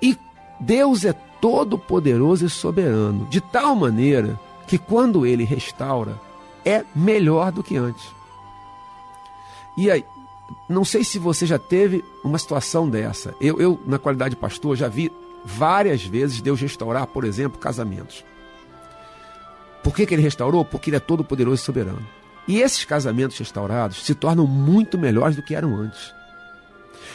E 0.03 0.17
Deus 0.61 1.05
é 1.05 1.13
todo 1.41 1.79
poderoso 1.79 2.47
e 2.47 2.51
soberano 2.51 3.27
de 3.27 3.41
tal 3.41 3.77
maneira 3.77 4.39
que 4.67 4.79
quando 4.79 5.25
ele 5.25 5.45
restaura, 5.45 6.19
é 6.65 6.85
melhor 6.95 7.53
do 7.53 7.63
que 7.63 7.77
antes. 7.77 8.05
E 9.79 9.91
aí, 9.91 10.05
não 10.69 10.85
sei 10.85 11.05
se 11.05 11.19
você 11.19 11.47
já 11.47 11.59
teve 11.59 12.05
uma 12.23 12.39
situação 12.39 12.89
dessa. 12.89 13.35
Eu, 13.41 13.61
eu, 13.61 13.81
na 13.87 13.99
qualidade 13.99 14.35
de 14.35 14.41
pastor, 14.41 14.77
já 14.77 14.89
vi 14.89 15.11
várias 15.45 16.05
vezes 16.05 16.41
Deus 16.41 16.61
restaurar, 16.61 17.07
por 17.07 17.25
exemplo, 17.25 17.59
casamentos. 17.59 18.25
Por 19.83 19.95
que, 19.95 20.05
que 20.05 20.15
ele 20.15 20.23
restaurou? 20.23 20.65
Porque 20.65 20.91
ele 20.91 20.97
é 20.97 21.01
todo 21.01 21.25
poderoso 21.25 21.63
e 21.63 21.65
soberano. 21.65 22.05
E 22.49 22.61
esses 22.61 22.85
casamentos 22.85 23.39
restaurados 23.39 24.05
se 24.05 24.15
tornam 24.15 24.47
muito 24.47 24.99
melhores 24.99 25.37
do 25.37 25.43
que 25.43 25.55
eram 25.55 25.77
antes. 25.77 26.13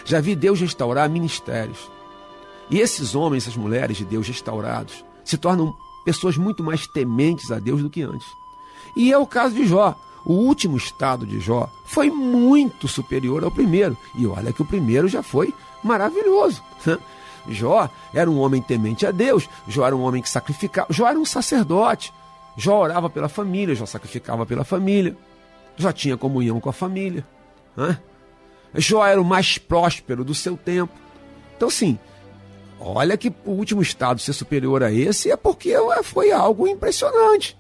Já 0.06 0.20
vi 0.20 0.36
Deus 0.36 0.60
restaurar 0.60 1.10
ministérios. 1.10 1.90
E 2.70 2.80
esses 2.80 3.16
homens, 3.16 3.44
essas 3.44 3.58
mulheres 3.58 3.98
de 3.98 4.06
Deus 4.06 4.28
restaurados, 4.28 5.04
se 5.24 5.38
tornam 5.38 5.76
pessoas 6.06 6.38
muito 6.38 6.64
mais 6.64 6.88
tementes 6.88 7.52
a 7.52 7.60
Deus 7.60 7.82
do 7.82 7.90
que 7.90 8.02
antes. 8.02 8.28
E 8.96 9.12
é 9.12 9.18
o 9.18 9.28
caso 9.28 9.56
de 9.56 9.66
Jó. 9.66 9.96
O 10.26 10.34
último 10.34 10.78
estado 10.78 11.26
de 11.26 11.40
Jó 11.40 11.70
foi 11.86 12.10
muito 12.10 12.88
superior 12.88 13.44
ao 13.44 13.52
primeiro. 13.52 13.98
E 14.16 14.26
olha 14.28 14.54
que 14.54 14.62
o 14.62 14.66
primeiro 14.66 15.08
já 15.08 15.24
foi 15.24 15.54
maravilhoso. 15.84 16.64
Jó 17.50 17.90
era 18.14 18.30
um 18.30 18.40
homem 18.40 18.62
temente 18.62 19.06
a 19.06 19.12
Deus, 19.12 19.50
Jó 19.68 19.86
era 19.86 19.96
um 19.96 20.02
homem 20.02 20.22
que 20.22 20.30
sacrificava, 20.30 20.88
Jó 20.92 21.08
era 21.08 21.18
um 21.18 21.26
sacerdote. 21.26 22.14
Jó 22.56 22.80
orava 22.80 23.10
pela 23.10 23.28
família, 23.28 23.74
Jó 23.74 23.86
sacrificava 23.86 24.46
pela 24.46 24.64
família, 24.64 25.18
Jó 25.76 25.92
tinha 25.92 26.18
comunhão 26.18 26.60
com 26.60 26.70
a 26.70 26.74
família. 26.74 27.26
Jó 28.76 29.06
era 29.06 29.20
o 29.20 29.26
mais 29.26 29.58
próspero 29.58 30.24
do 30.24 30.36
seu 30.36 30.56
tempo. 30.56 30.94
Então, 31.58 31.70
sim, 31.70 31.98
olha 32.80 33.18
que 33.18 33.34
o 33.44 33.52
último 33.52 33.82
estado 33.82 34.20
ser 34.20 34.34
superior 34.34 34.84
a 34.84 34.92
esse 34.92 35.32
é 35.32 35.36
porque 35.36 35.74
foi 36.04 36.32
algo 36.32 36.68
impressionante 36.68 37.58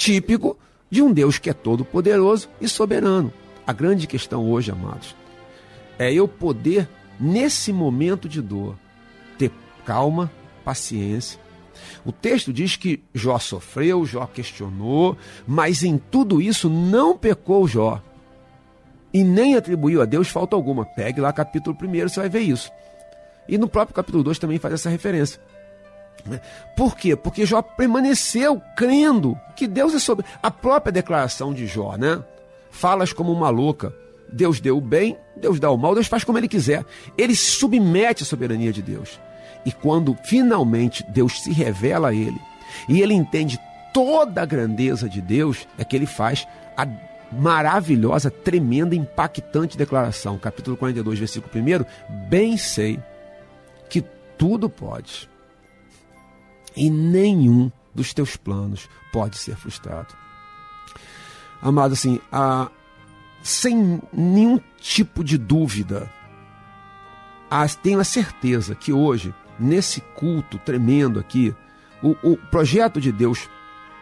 típico 0.00 0.56
de 0.90 1.02
um 1.02 1.12
Deus 1.12 1.38
que 1.38 1.48
é 1.48 1.52
todo 1.52 1.84
poderoso 1.84 2.48
e 2.60 2.68
soberano. 2.68 3.32
A 3.66 3.72
grande 3.72 4.06
questão 4.06 4.50
hoje, 4.50 4.70
amados, 4.70 5.14
é 5.98 6.12
eu 6.12 6.26
poder, 6.26 6.88
nesse 7.18 7.72
momento 7.72 8.28
de 8.28 8.42
dor, 8.42 8.76
ter 9.38 9.52
calma, 9.84 10.30
paciência. 10.64 11.38
O 12.04 12.10
texto 12.10 12.52
diz 12.52 12.76
que 12.76 13.02
Jó 13.14 13.38
sofreu, 13.38 14.04
Jó 14.04 14.26
questionou, 14.26 15.16
mas 15.46 15.82
em 15.82 15.98
tudo 15.98 16.42
isso 16.42 16.68
não 16.68 17.16
pecou 17.16 17.68
Jó. 17.68 18.02
E 19.12 19.24
nem 19.24 19.56
atribuiu 19.56 20.02
a 20.02 20.04
Deus 20.04 20.28
falta 20.28 20.54
alguma. 20.54 20.84
Pegue 20.84 21.20
lá 21.20 21.32
capítulo 21.32 21.76
1, 21.80 22.08
você 22.08 22.20
vai 22.20 22.28
ver 22.28 22.40
isso. 22.40 22.70
E 23.48 23.58
no 23.58 23.68
próprio 23.68 23.94
capítulo 23.94 24.22
2 24.22 24.38
também 24.38 24.58
faz 24.58 24.74
essa 24.74 24.88
referência. 24.88 25.40
Por 26.76 26.96
quê? 26.96 27.16
Porque 27.16 27.46
Jó 27.46 27.62
permaneceu 27.62 28.60
crendo 28.76 29.38
que 29.56 29.66
Deus 29.66 29.94
é 29.94 29.98
sobre. 29.98 30.24
A 30.42 30.50
própria 30.50 30.92
declaração 30.92 31.52
de 31.52 31.66
Jó, 31.66 31.96
né? 31.96 32.22
Falas 32.70 33.12
como 33.12 33.32
uma 33.32 33.50
louca. 33.50 33.92
Deus 34.32 34.60
deu 34.60 34.78
o 34.78 34.80
bem, 34.80 35.16
Deus 35.36 35.58
dá 35.58 35.70
o 35.70 35.76
mal, 35.76 35.94
Deus 35.94 36.06
faz 36.06 36.22
como 36.22 36.38
ele 36.38 36.48
quiser. 36.48 36.84
Ele 37.18 37.34
submete 37.34 38.22
à 38.22 38.26
soberania 38.26 38.72
de 38.72 38.82
Deus. 38.82 39.20
E 39.64 39.72
quando 39.72 40.16
finalmente 40.24 41.04
Deus 41.08 41.42
se 41.42 41.52
revela 41.52 42.08
a 42.10 42.14
ele, 42.14 42.40
e 42.88 43.02
ele 43.02 43.14
entende 43.14 43.58
toda 43.92 44.40
a 44.40 44.46
grandeza 44.46 45.08
de 45.08 45.20
Deus, 45.20 45.66
é 45.76 45.84
que 45.84 45.96
ele 45.96 46.06
faz 46.06 46.46
a 46.76 46.86
maravilhosa, 47.32 48.30
tremenda, 48.30 48.94
impactante 48.94 49.76
declaração. 49.76 50.38
Capítulo 50.38 50.76
42, 50.76 51.18
versículo 51.18 51.52
1. 51.54 52.28
Bem 52.28 52.56
sei 52.56 52.98
que 53.88 54.02
tudo 54.36 54.68
pode 54.68 55.29
e 56.76 56.90
nenhum 56.90 57.70
dos 57.94 58.14
teus 58.14 58.36
planos 58.36 58.88
pode 59.12 59.36
ser 59.38 59.56
frustrado. 59.56 60.14
Amado, 61.60 61.92
assim, 61.92 62.20
a, 62.32 62.70
sem 63.42 64.00
nenhum 64.12 64.60
tipo 64.78 65.22
de 65.22 65.36
dúvida, 65.36 66.10
tenho 67.82 68.00
a 68.00 68.04
certeza 68.04 68.74
que 68.74 68.92
hoje, 68.92 69.34
nesse 69.58 70.00
culto 70.00 70.58
tremendo 70.58 71.18
aqui, 71.18 71.54
o, 72.02 72.16
o 72.22 72.36
projeto 72.36 73.00
de 73.00 73.12
Deus 73.12 73.48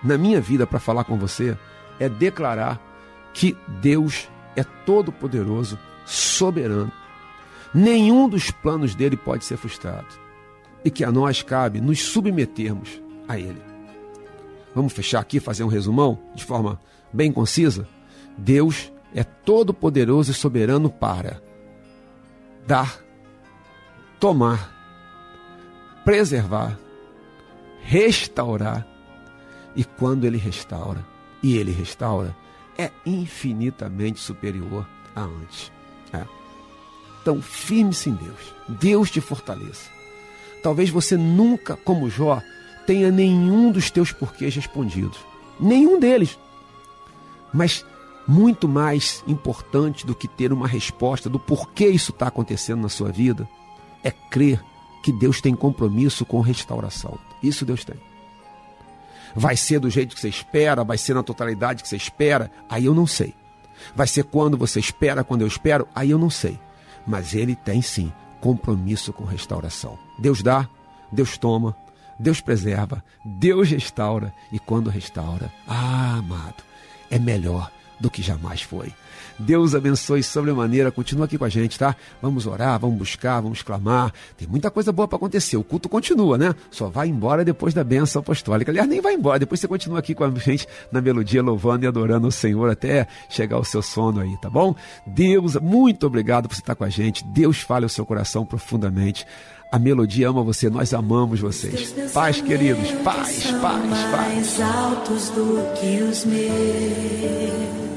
na 0.02 0.16
minha 0.16 0.40
vida 0.40 0.66
para 0.66 0.78
falar 0.78 1.04
com 1.04 1.18
você 1.18 1.56
é 1.98 2.08
declarar 2.08 2.80
que 3.32 3.56
Deus 3.80 4.28
é 4.54 4.62
todo-poderoso, 4.62 5.78
soberano. 6.04 6.92
Nenhum 7.74 8.28
dos 8.28 8.50
planos 8.50 8.94
dele 8.94 9.16
pode 9.16 9.44
ser 9.44 9.56
frustrado. 9.56 10.27
E 10.88 10.90
que 10.90 11.04
a 11.04 11.12
nós 11.12 11.42
cabe 11.42 11.82
nos 11.82 12.00
submetermos 12.00 12.98
a 13.28 13.38
ele. 13.38 13.60
Vamos 14.74 14.94
fechar 14.94 15.20
aqui, 15.20 15.38
fazer 15.38 15.62
um 15.62 15.68
resumão 15.68 16.18
de 16.34 16.42
forma 16.42 16.80
bem 17.12 17.30
concisa? 17.30 17.86
Deus 18.38 18.90
é 19.14 19.22
todo-poderoso 19.22 20.30
e 20.30 20.34
soberano 20.34 20.88
para 20.88 21.42
dar, 22.66 23.04
tomar, 24.18 24.74
preservar, 26.06 26.80
restaurar. 27.82 28.88
E 29.76 29.84
quando 29.84 30.24
ele 30.24 30.38
restaura, 30.38 31.04
e 31.42 31.58
ele 31.58 31.70
restaura, 31.70 32.34
é 32.78 32.90
infinitamente 33.04 34.20
superior 34.20 34.88
a 35.14 35.20
antes. 35.20 35.70
É. 36.14 36.24
Então, 37.20 37.42
firme-se 37.42 38.08
em 38.08 38.14
Deus. 38.14 38.54
Deus 38.66 39.10
te 39.10 39.20
fortaleça. 39.20 39.97
Talvez 40.62 40.90
você 40.90 41.16
nunca, 41.16 41.76
como 41.76 42.10
Jó, 42.10 42.42
tenha 42.86 43.10
nenhum 43.10 43.70
dos 43.70 43.90
teus 43.90 44.12
porquês 44.12 44.54
respondidos. 44.54 45.18
Nenhum 45.60 45.98
deles. 45.98 46.38
Mas 47.52 47.84
muito 48.26 48.68
mais 48.68 49.22
importante 49.26 50.06
do 50.06 50.14
que 50.14 50.28
ter 50.28 50.52
uma 50.52 50.68
resposta 50.68 51.28
do 51.28 51.38
porquê 51.38 51.88
isso 51.88 52.10
está 52.12 52.28
acontecendo 52.28 52.82
na 52.82 52.88
sua 52.88 53.10
vida 53.10 53.48
é 54.02 54.10
crer 54.10 54.62
que 55.02 55.12
Deus 55.12 55.40
tem 55.40 55.54
compromisso 55.54 56.24
com 56.24 56.40
restauração. 56.40 57.18
Isso 57.42 57.64
Deus 57.64 57.84
tem. 57.84 57.96
Vai 59.34 59.56
ser 59.56 59.80
do 59.80 59.90
jeito 59.90 60.14
que 60.14 60.20
você 60.20 60.28
espera, 60.28 60.84
vai 60.84 60.98
ser 60.98 61.14
na 61.14 61.22
totalidade 61.22 61.82
que 61.82 61.88
você 61.88 61.96
espera, 61.96 62.50
aí 62.68 62.84
eu 62.84 62.94
não 62.94 63.06
sei. 63.06 63.34
Vai 63.94 64.06
ser 64.06 64.24
quando 64.24 64.56
você 64.56 64.80
espera, 64.80 65.24
quando 65.24 65.42
eu 65.42 65.46
espero, 65.46 65.86
aí 65.94 66.10
eu 66.10 66.18
não 66.18 66.30
sei. 66.30 66.58
Mas 67.06 67.34
ele 67.34 67.54
tem 67.54 67.80
sim 67.80 68.12
compromisso 68.40 69.12
com 69.12 69.24
restauração. 69.24 69.98
Deus 70.18 70.42
dá, 70.42 70.68
Deus 71.10 71.36
toma, 71.38 71.76
Deus 72.18 72.40
preserva, 72.40 73.04
Deus 73.24 73.70
restaura 73.70 74.32
e 74.52 74.58
quando 74.58 74.90
restaura, 74.90 75.52
ah, 75.66 76.16
amado, 76.18 76.62
é 77.10 77.18
melhor 77.18 77.70
do 78.00 78.10
que 78.10 78.22
jamais 78.22 78.62
foi. 78.62 78.92
Deus 79.38 79.74
abençoe 79.74 80.22
sobremaneira. 80.22 80.90
Continua 80.90 81.26
aqui 81.26 81.38
com 81.38 81.44
a 81.44 81.48
gente, 81.48 81.78
tá? 81.78 81.94
Vamos 82.20 82.46
orar, 82.46 82.78
vamos 82.78 82.98
buscar, 82.98 83.40
vamos 83.40 83.62
clamar. 83.62 84.12
Tem 84.36 84.48
muita 84.48 84.70
coisa 84.70 84.90
boa 84.90 85.06
para 85.06 85.16
acontecer. 85.16 85.56
O 85.56 85.62
culto 85.62 85.88
continua, 85.88 86.36
né? 86.36 86.54
Só 86.70 86.88
vai 86.88 87.08
embora 87.08 87.44
depois 87.44 87.72
da 87.72 87.84
bênção 87.84 88.20
apostólica. 88.20 88.72
Aliás, 88.72 88.88
nem 88.88 89.00
vai 89.00 89.14
embora. 89.14 89.38
Depois 89.38 89.60
você 89.60 89.68
continua 89.68 90.00
aqui 90.00 90.14
com 90.14 90.24
a 90.24 90.30
gente 90.30 90.66
na 90.90 91.00
melodia, 91.00 91.42
louvando 91.42 91.84
e 91.84 91.88
adorando 91.88 92.26
o 92.26 92.32
Senhor 92.32 92.68
até 92.68 93.06
chegar 93.30 93.56
ao 93.56 93.64
seu 93.64 93.80
sono 93.82 94.20
aí, 94.20 94.36
tá 94.40 94.50
bom? 94.50 94.74
Deus, 95.06 95.54
muito 95.56 96.06
obrigado 96.06 96.48
por 96.48 96.54
você 96.54 96.60
estar 96.60 96.74
com 96.74 96.84
a 96.84 96.90
gente. 96.90 97.24
Deus 97.24 97.60
fale 97.60 97.86
o 97.86 97.88
seu 97.88 98.04
coração 98.04 98.44
profundamente. 98.44 99.24
A 99.70 99.78
melodia 99.78 100.30
ama 100.30 100.42
você, 100.42 100.70
nós 100.70 100.94
amamos 100.94 101.40
vocês. 101.40 101.92
Paz, 102.12 102.40
queridos, 102.40 102.90
paz, 103.04 103.50
paz, 103.50 103.60
paz. 103.60 104.10
Mais 104.10 104.60
altos 104.62 105.28
do 105.30 105.62
que 105.78 106.02
os 106.02 106.24
meus, 106.24 107.87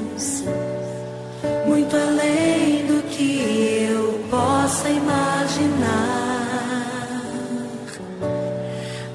muito 1.65 1.95
além 1.95 2.85
do 2.85 3.01
que 3.09 3.87
eu 3.89 4.19
possa 4.29 4.89
imaginar. 4.89 6.21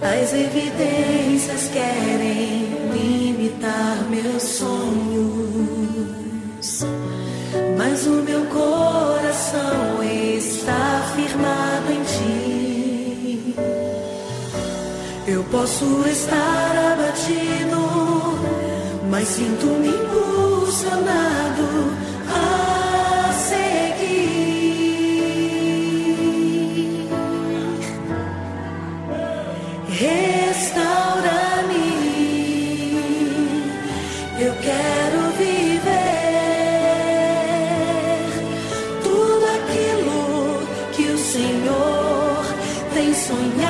As 0.03 0.33
evidências 0.33 1.69
querem 1.73 2.67
limitar 2.93 4.05
meus 4.11 4.43
sonhos, 4.43 4.77
mas 7.77 8.07
o 8.07 8.23
meu 8.23 8.45
coração 8.47 10.03
está 10.03 11.13
firmado 11.15 11.93
em 11.93 12.03
ti. 12.03 13.55
Eu 15.29 15.45
posso 15.45 16.05
estar 16.09 16.93
abatido, 16.93 17.81
mas 19.11 19.29
sinto-me 19.29 20.26
impulsionado 20.67 21.95
a 22.29 23.33
seguir. 23.33 24.27
Restaura-me, 29.89 30.67
eu 34.41 34.53
quero 34.61 35.21
viver 35.39 35.87
tudo 39.05 39.45
aquilo 39.59 40.19
que 40.93 41.05
o 41.12 41.19
Senhor 41.19 42.45
tem 42.93 43.14
sonhado 43.14 43.66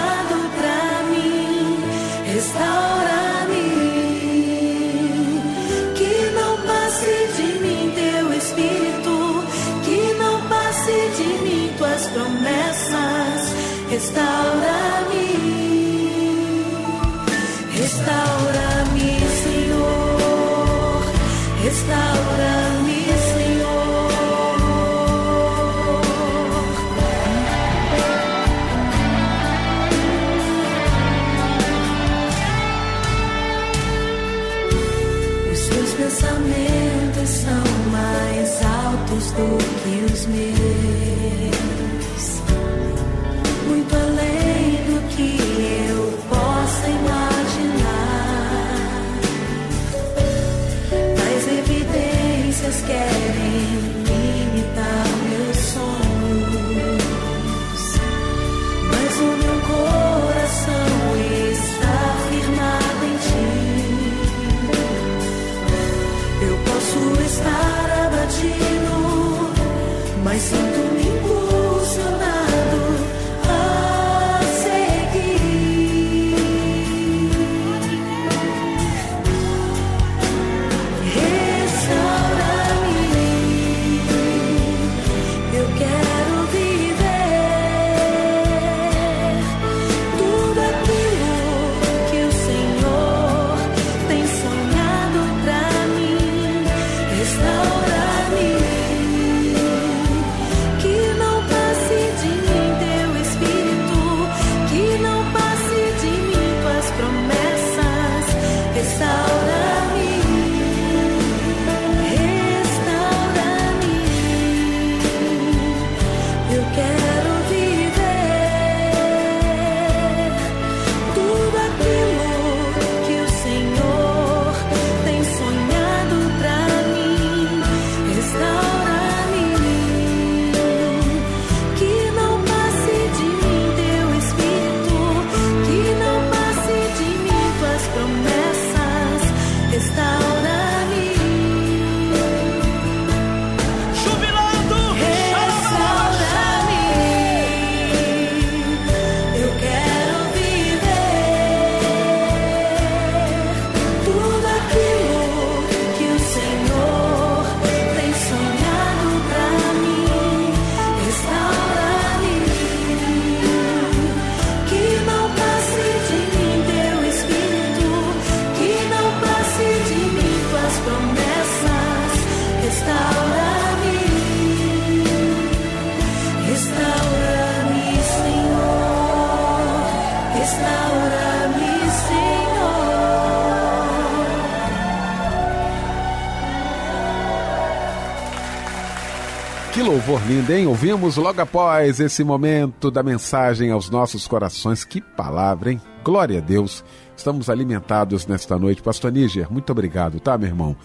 lindo, 190.27 190.53
hein? 190.53 190.66
Ouvimos 190.66 191.16
logo 191.16 191.41
após 191.41 192.01
esse 192.01 192.24
momento 192.24 192.91
da 192.91 193.01
mensagem 193.01 193.70
aos 193.70 193.89
nossos 193.89 194.27
corações. 194.27 194.85
Que 194.85 195.01
palavra, 195.01 195.70
hein? 195.70 195.81
Glória 196.03 196.39
a 196.39 196.41
Deus. 196.41 196.85
Estamos 197.16 197.49
alimentados 197.49 198.27
nesta 198.27 198.59
noite. 198.59 198.83
Pastor 198.83 199.12
Níger, 199.12 199.53
muito 199.53 199.70
obrigado, 199.70 200.18
tá, 200.18 200.37
meu 200.37 200.49
irmão? 200.49 200.77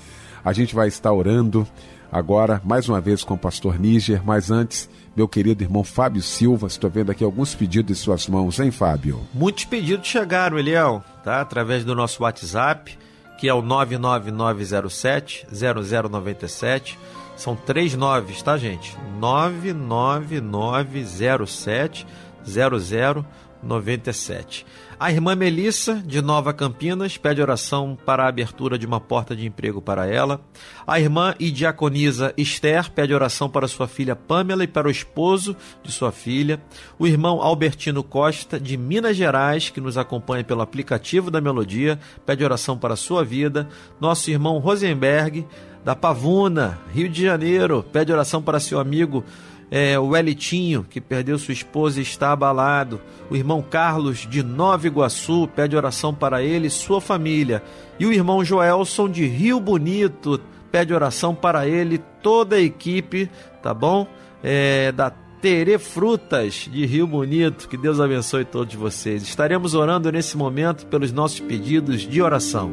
A 0.46 0.54
gente 0.54 0.76
vai 0.76 0.88
estar 0.88 1.12
orando 1.12 1.68
agora, 2.12 2.62
mais 2.64 2.88
uma 2.88 3.02
vez, 3.02 3.24
com 3.24 3.34
o 3.34 3.38
pastor 3.38 3.80
Níger, 3.80 4.22
mas 4.24 4.52
antes, 4.52 4.88
meu 5.16 5.28
querido 5.28 5.64
irmão 5.64 5.84
Fábio 5.84 6.22
Silva, 6.22 6.68
estou 6.68 6.89
vendo 6.89 7.12
aqui 7.12 7.24
alguns 7.24 7.56
pedidos 7.56 7.98
em 7.98 8.00
suas 8.00 8.28
mãos, 8.28 8.60
hein, 8.60 8.70
Fábio? 8.70 9.22
Muitos 9.34 9.66
pedidos 9.66 10.08
chegaram, 10.08 10.60
Eliel, 10.60 11.04
tá? 11.24 11.42
Através 11.42 11.84
do 11.84 11.96
nosso 11.96 12.22
WhatsApp, 12.22 12.96
que 13.39 13.50
é 13.50 13.54
o 13.54 13.64
99907 13.64 15.48
0097. 15.52 17.00
São 17.36 17.55
três 17.55 17.95
noves, 17.95 18.41
tá, 18.41 18.57
gente? 18.57 18.97
99907 19.19 22.07
0097. 22.45 24.65
A 24.99 25.11
irmã 25.11 25.36
Melissa, 25.36 25.95
de 25.95 26.21
Nova 26.21 26.53
Campinas, 26.53 27.17
pede 27.17 27.41
oração 27.41 27.97
para 28.05 28.23
a 28.23 28.27
abertura 28.27 28.77
de 28.77 28.86
uma 28.86 28.99
porta 28.99 29.36
de 29.36 29.47
emprego 29.47 29.82
para 29.82 30.05
ela. 30.05 30.39
A 30.86 30.99
irmã 30.99 31.34
e 31.39 31.49
diaconisa 31.49 32.32
Esther 32.38 32.91
pede 32.91 33.11
oração 33.11 33.49
para 33.49 33.67
sua 33.67 33.88
filha 33.88 34.15
Pamela 34.15 34.63
e 34.63 34.67
para 34.67 34.88
o 34.88 34.91
esposo 34.91 35.57
de 35.82 35.91
sua 35.91 36.11
filha. 36.11 36.61
O 36.99 37.07
irmão 37.07 37.41
Albertino 37.41 38.03
Costa, 38.03 38.59
de 38.59 38.77
Minas 38.77 39.17
Gerais, 39.17 39.71
que 39.71 39.82
nos 39.82 39.97
acompanha 39.97 40.43
pelo 40.43 40.61
aplicativo 40.61 41.32
da 41.32 41.41
Melodia, 41.41 41.99
pede 42.23 42.43
oração 42.43 42.77
para 42.77 42.93
a 42.93 42.97
sua 42.97 43.23
vida. 43.23 43.67
Nosso 43.99 44.29
irmão 44.29 44.59
Rosenberg, 44.59 45.47
da 45.84 45.95
Pavuna, 45.95 46.79
Rio 46.93 47.09
de 47.09 47.23
Janeiro, 47.23 47.84
pede 47.91 48.11
oração 48.11 48.41
para 48.41 48.59
seu 48.59 48.79
amigo 48.79 49.23
é, 49.71 49.97
o 49.97 50.15
Elitinho, 50.17 50.86
que 50.88 50.99
perdeu 50.99 51.39
sua 51.39 51.53
esposa 51.53 51.99
e 51.99 52.03
está 52.03 52.34
abalado. 52.34 52.99
O 53.29 53.38
irmão 53.38 53.61
Carlos, 53.61 54.27
de 54.29 54.43
Nova 54.43 54.86
Iguaçu, 54.86 55.47
pede 55.55 55.77
oração 55.77 56.13
para 56.13 56.43
ele 56.43 56.67
e 56.67 56.69
sua 56.69 56.99
família. 56.99 57.63
E 57.97 58.05
o 58.05 58.11
irmão 58.11 58.43
Joelson, 58.43 59.07
de 59.07 59.25
Rio 59.25 59.61
Bonito, 59.61 60.41
pede 60.69 60.93
oração 60.93 61.34
para 61.34 61.65
ele 61.65 61.99
toda 62.21 62.57
a 62.57 62.61
equipe, 62.61 63.29
tá 63.63 63.73
bom? 63.73 64.05
É, 64.43 64.91
da 64.91 65.09
Tere 65.09 65.79
Frutas, 65.79 66.69
de 66.69 66.86
Rio 66.86 67.07
Bonito. 67.07 67.69
Que 67.69 67.77
Deus 67.77 68.01
abençoe 68.01 68.43
todos 68.43 68.75
vocês. 68.75 69.23
Estaremos 69.23 69.73
orando 69.73 70.11
nesse 70.11 70.36
momento 70.36 70.86
pelos 70.88 71.13
nossos 71.13 71.39
pedidos 71.39 72.01
de 72.01 72.21
oração. 72.21 72.71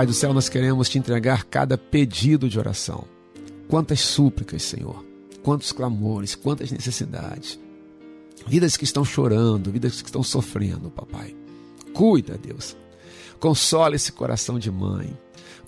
Papai 0.00 0.06
do 0.06 0.14
céu, 0.14 0.32
nós 0.32 0.48
queremos 0.48 0.88
te 0.88 0.98
entregar 0.98 1.44
cada 1.44 1.76
pedido 1.76 2.48
de 2.48 2.58
oração. 2.58 3.04
Quantas 3.68 4.00
súplicas, 4.00 4.62
Senhor. 4.62 5.04
Quantos 5.42 5.72
clamores, 5.72 6.34
quantas 6.34 6.70
necessidades. 6.70 7.60
Vidas 8.46 8.78
que 8.78 8.84
estão 8.84 9.04
chorando, 9.04 9.70
vidas 9.70 10.00
que 10.00 10.08
estão 10.08 10.22
sofrendo, 10.22 10.90
papai. 10.90 11.36
Cuida, 11.92 12.38
Deus. 12.38 12.74
Consola 13.38 13.94
esse 13.94 14.10
coração 14.10 14.58
de 14.58 14.70
mãe. 14.70 15.14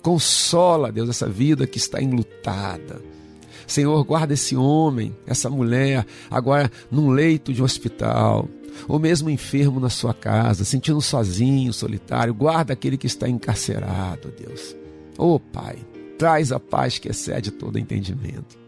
Consola, 0.01 0.91
Deus, 0.91 1.09
essa 1.09 1.29
vida 1.29 1.67
que 1.67 1.77
está 1.77 2.01
enlutada. 2.01 3.03
Senhor, 3.67 4.03
guarda 4.03 4.33
esse 4.33 4.55
homem, 4.55 5.15
essa 5.27 5.47
mulher, 5.47 6.07
agora 6.31 6.71
num 6.89 7.11
leito 7.11 7.53
de 7.53 7.61
um 7.61 7.65
hospital, 7.65 8.49
ou 8.87 8.99
mesmo 8.99 9.29
enfermo 9.29 9.79
na 9.79 9.89
sua 9.89 10.13
casa, 10.13 10.65
sentindo 10.65 11.01
sozinho, 11.01 11.73
solitário, 11.73 12.33
guarda 12.33 12.73
aquele 12.73 12.97
que 12.97 13.07
está 13.07 13.27
encarcerado, 13.27 14.33
Deus. 14.37 14.75
Oh, 15.17 15.39
Pai, 15.39 15.77
traz 16.17 16.51
a 16.51 16.59
paz 16.59 16.97
que 16.97 17.09
excede 17.09 17.51
todo 17.51 17.79
entendimento. 17.79 18.63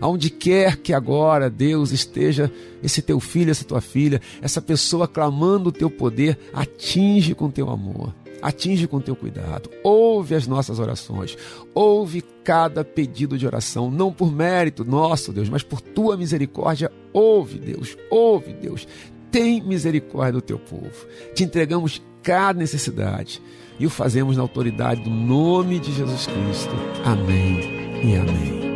Aonde 0.00 0.30
quer 0.30 0.78
que 0.78 0.92
agora, 0.92 1.48
Deus, 1.48 1.92
esteja 1.92 2.50
esse 2.82 3.00
teu 3.00 3.20
filho, 3.20 3.52
essa 3.52 3.64
tua 3.64 3.80
filha, 3.80 4.20
essa 4.40 4.60
pessoa 4.60 5.06
clamando 5.06 5.68
o 5.68 5.72
teu 5.72 5.88
poder, 5.88 6.36
atinge 6.52 7.36
com 7.36 7.48
teu 7.48 7.70
amor, 7.70 8.12
atinge 8.42 8.88
com 8.88 9.00
teu 9.00 9.14
cuidado. 9.14 9.70
Ouve 9.84 10.34
as 10.34 10.46
nossas 10.48 10.80
orações, 10.80 11.38
ouve 11.72 12.20
cada 12.42 12.84
pedido 12.84 13.38
de 13.38 13.46
oração, 13.46 13.92
não 13.92 14.12
por 14.12 14.32
mérito 14.32 14.84
nosso, 14.84 15.32
Deus, 15.32 15.48
mas 15.48 15.62
por 15.62 15.80
tua 15.80 16.16
misericórdia. 16.16 16.90
Ouve, 17.12 17.60
Deus, 17.60 17.96
ouve, 18.10 18.52
Deus 18.54 18.88
tem 19.32 19.62
misericórdia 19.62 20.34
do 20.34 20.42
teu 20.42 20.58
povo. 20.58 21.06
Te 21.34 21.42
entregamos 21.42 22.00
cada 22.22 22.58
necessidade 22.58 23.42
e 23.80 23.86
o 23.86 23.90
fazemos 23.90 24.36
na 24.36 24.42
autoridade 24.42 25.02
do 25.02 25.10
nome 25.10 25.80
de 25.80 25.92
Jesus 25.92 26.26
Cristo. 26.26 26.74
Amém 27.04 27.58
e 28.04 28.14
amém. 28.14 28.71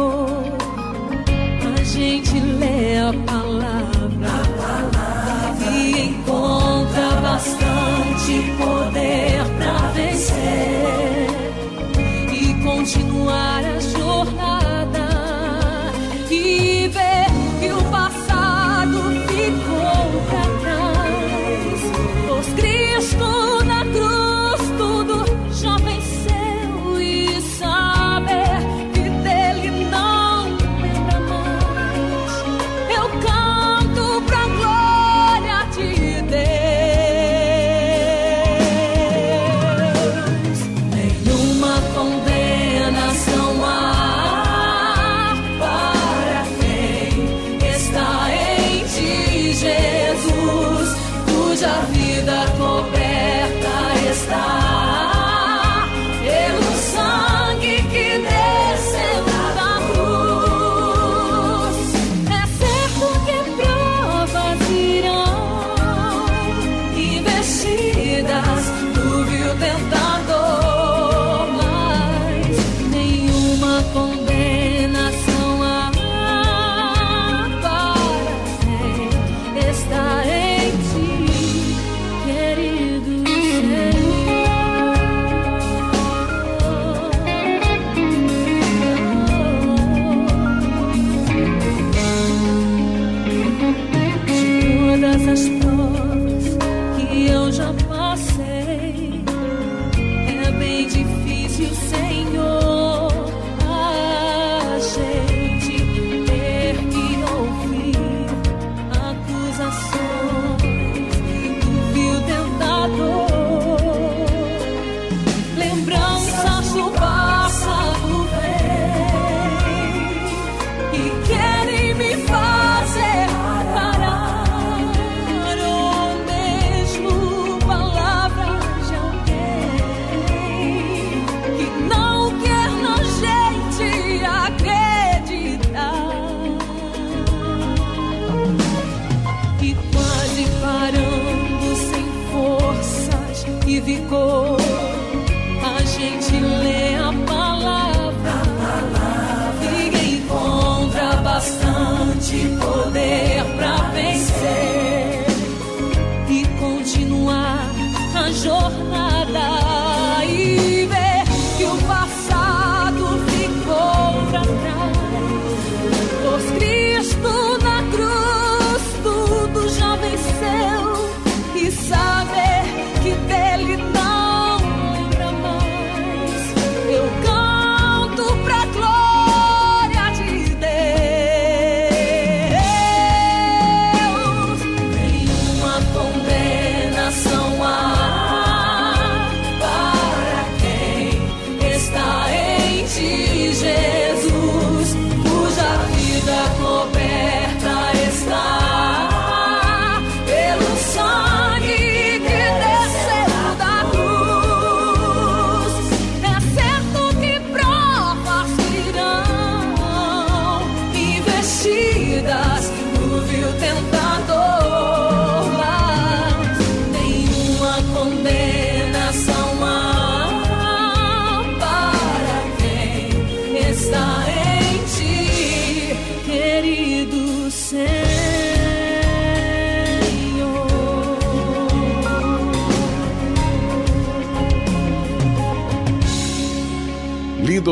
A 0.00 1.84
gente 1.84 2.38
lê 2.38 2.98
a 2.98 3.12
palavra, 3.26 4.28
e 5.72 6.00
encontra 6.00 7.20
bastante 7.20 8.52
poder 8.58 9.44
pra 9.56 9.88
vencer 9.94 11.26
e 12.32 12.54
continuar 12.62 13.57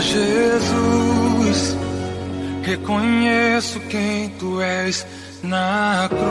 Jesus, 0.00 1.76
reconheço 2.62 3.80
quem 3.80 4.28
tu 4.30 4.60
és 4.60 5.06
na 5.42 6.08
cruz. 6.08 6.28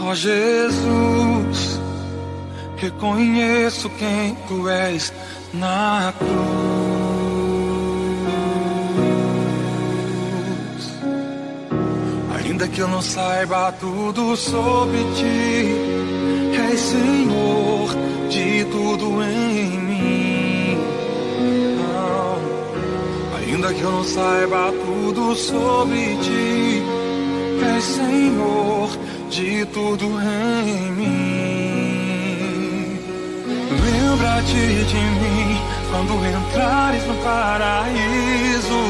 Ó 0.00 0.14
Jesus, 0.14 1.80
reconheço 2.76 3.90
quem 3.90 4.34
tu 4.48 4.68
és 4.68 5.12
na 5.52 6.12
cruz. 6.18 6.34
Ainda 12.36 12.68
que 12.68 12.80
eu 12.80 12.88
não 12.88 13.02
saiba 13.02 13.72
tudo 13.72 14.36
sobre 14.36 14.98
ti, 15.14 16.23
Senhor 16.76 17.88
de 18.28 18.64
tudo 18.64 19.22
em 19.22 19.78
mim. 19.78 20.78
Ainda 23.36 23.72
que 23.72 23.80
eu 23.80 23.92
não 23.92 24.04
saiba 24.04 24.72
tudo 24.84 25.34
sobre 25.36 26.16
ti, 26.22 26.82
és 27.76 27.84
Senhor 27.84 28.88
de 29.30 29.64
tudo 29.66 30.06
em 30.06 30.92
mim. 30.92 31.44
Lembra-te 33.84 34.84
de 34.84 35.02
mim 35.20 35.60
quando 35.90 36.14
entrares 36.26 37.06
no 37.06 37.14
paraíso. 37.22 38.80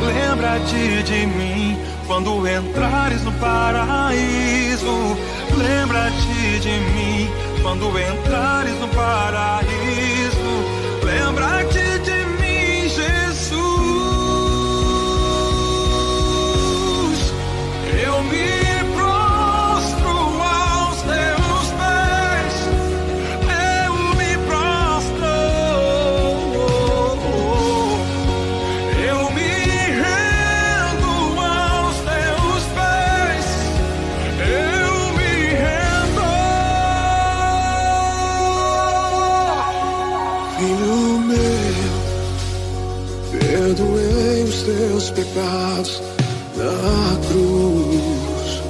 Lembra-te 0.00 1.02
de 1.02 1.26
mim 1.26 1.76
quando 2.06 2.46
entrares 2.46 3.22
no 3.22 3.32
paraíso. 3.32 5.16
Lembra-te 5.56 6.60
de 6.60 6.80
mim 6.94 7.30
quando 7.62 7.98
entrares 7.98 8.74
no 8.80 8.88
paraíso, 8.88 10.52
lembra-te 11.04 11.81
na 46.56 47.18
cruz. 47.28 48.62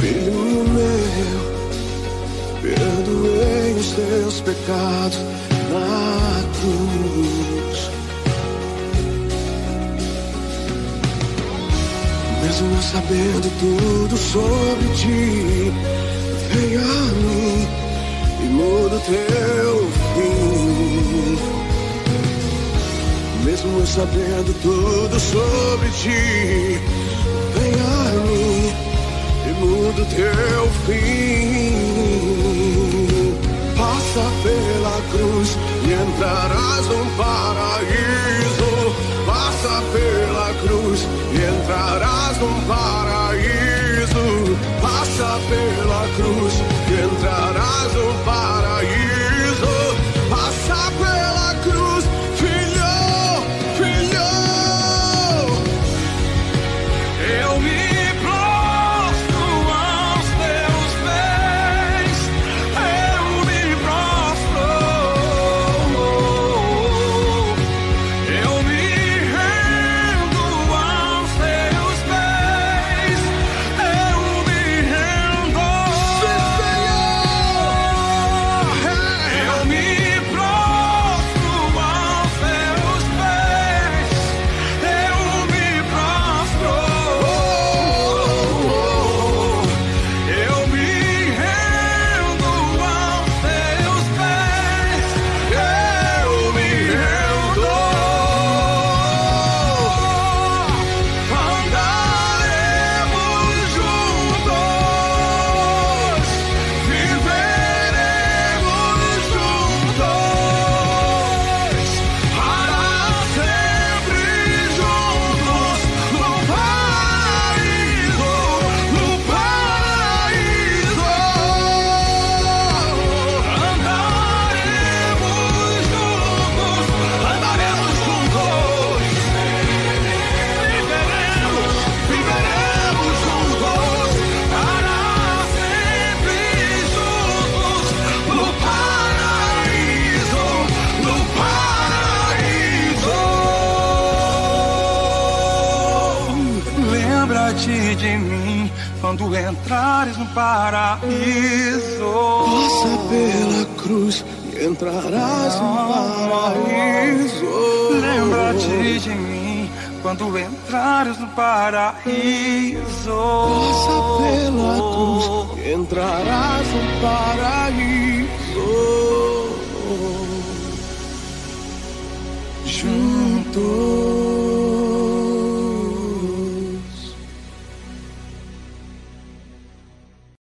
Filho 0.00 0.64
meu, 0.64 1.40
perdoei 2.62 3.72
os 3.74 3.90
teus 3.92 4.40
pecados 4.40 5.18
na 5.70 6.42
cruz. 6.58 7.90
Mesmo 12.42 12.82
sabendo 12.82 13.48
tudo 13.60 14.16
sobre 14.16 14.88
ti, 14.94 15.59
sabendo 23.90 24.54
tudo 24.62 25.18
sobre 25.18 25.88
ti, 25.90 26.78
vem 27.54 27.74
a 27.74 28.12
mim 28.24 28.72
e 29.46 29.52
muda 29.58 30.02
o 30.02 30.06
teu 30.06 30.70
fim. 30.86 31.80
Passa 33.76 34.24
pela 34.44 34.96
cruz 35.10 35.58
e 35.82 35.92
entrarás 35.92 36.86
no 36.86 37.04
paraíso. 37.16 38.70
Passa 39.26 39.82
pela 39.92 40.48
cruz 40.62 41.00
e 41.32 41.36
entrarás 41.42 42.34
no 42.38 42.50
paraíso. 42.68 44.26
Passa 44.80 45.40
pela 45.48 46.02
cruz 46.16 46.54
e 46.88 46.92
entrarás 47.02 47.90
no 47.94 48.06
paraíso. 48.24 48.59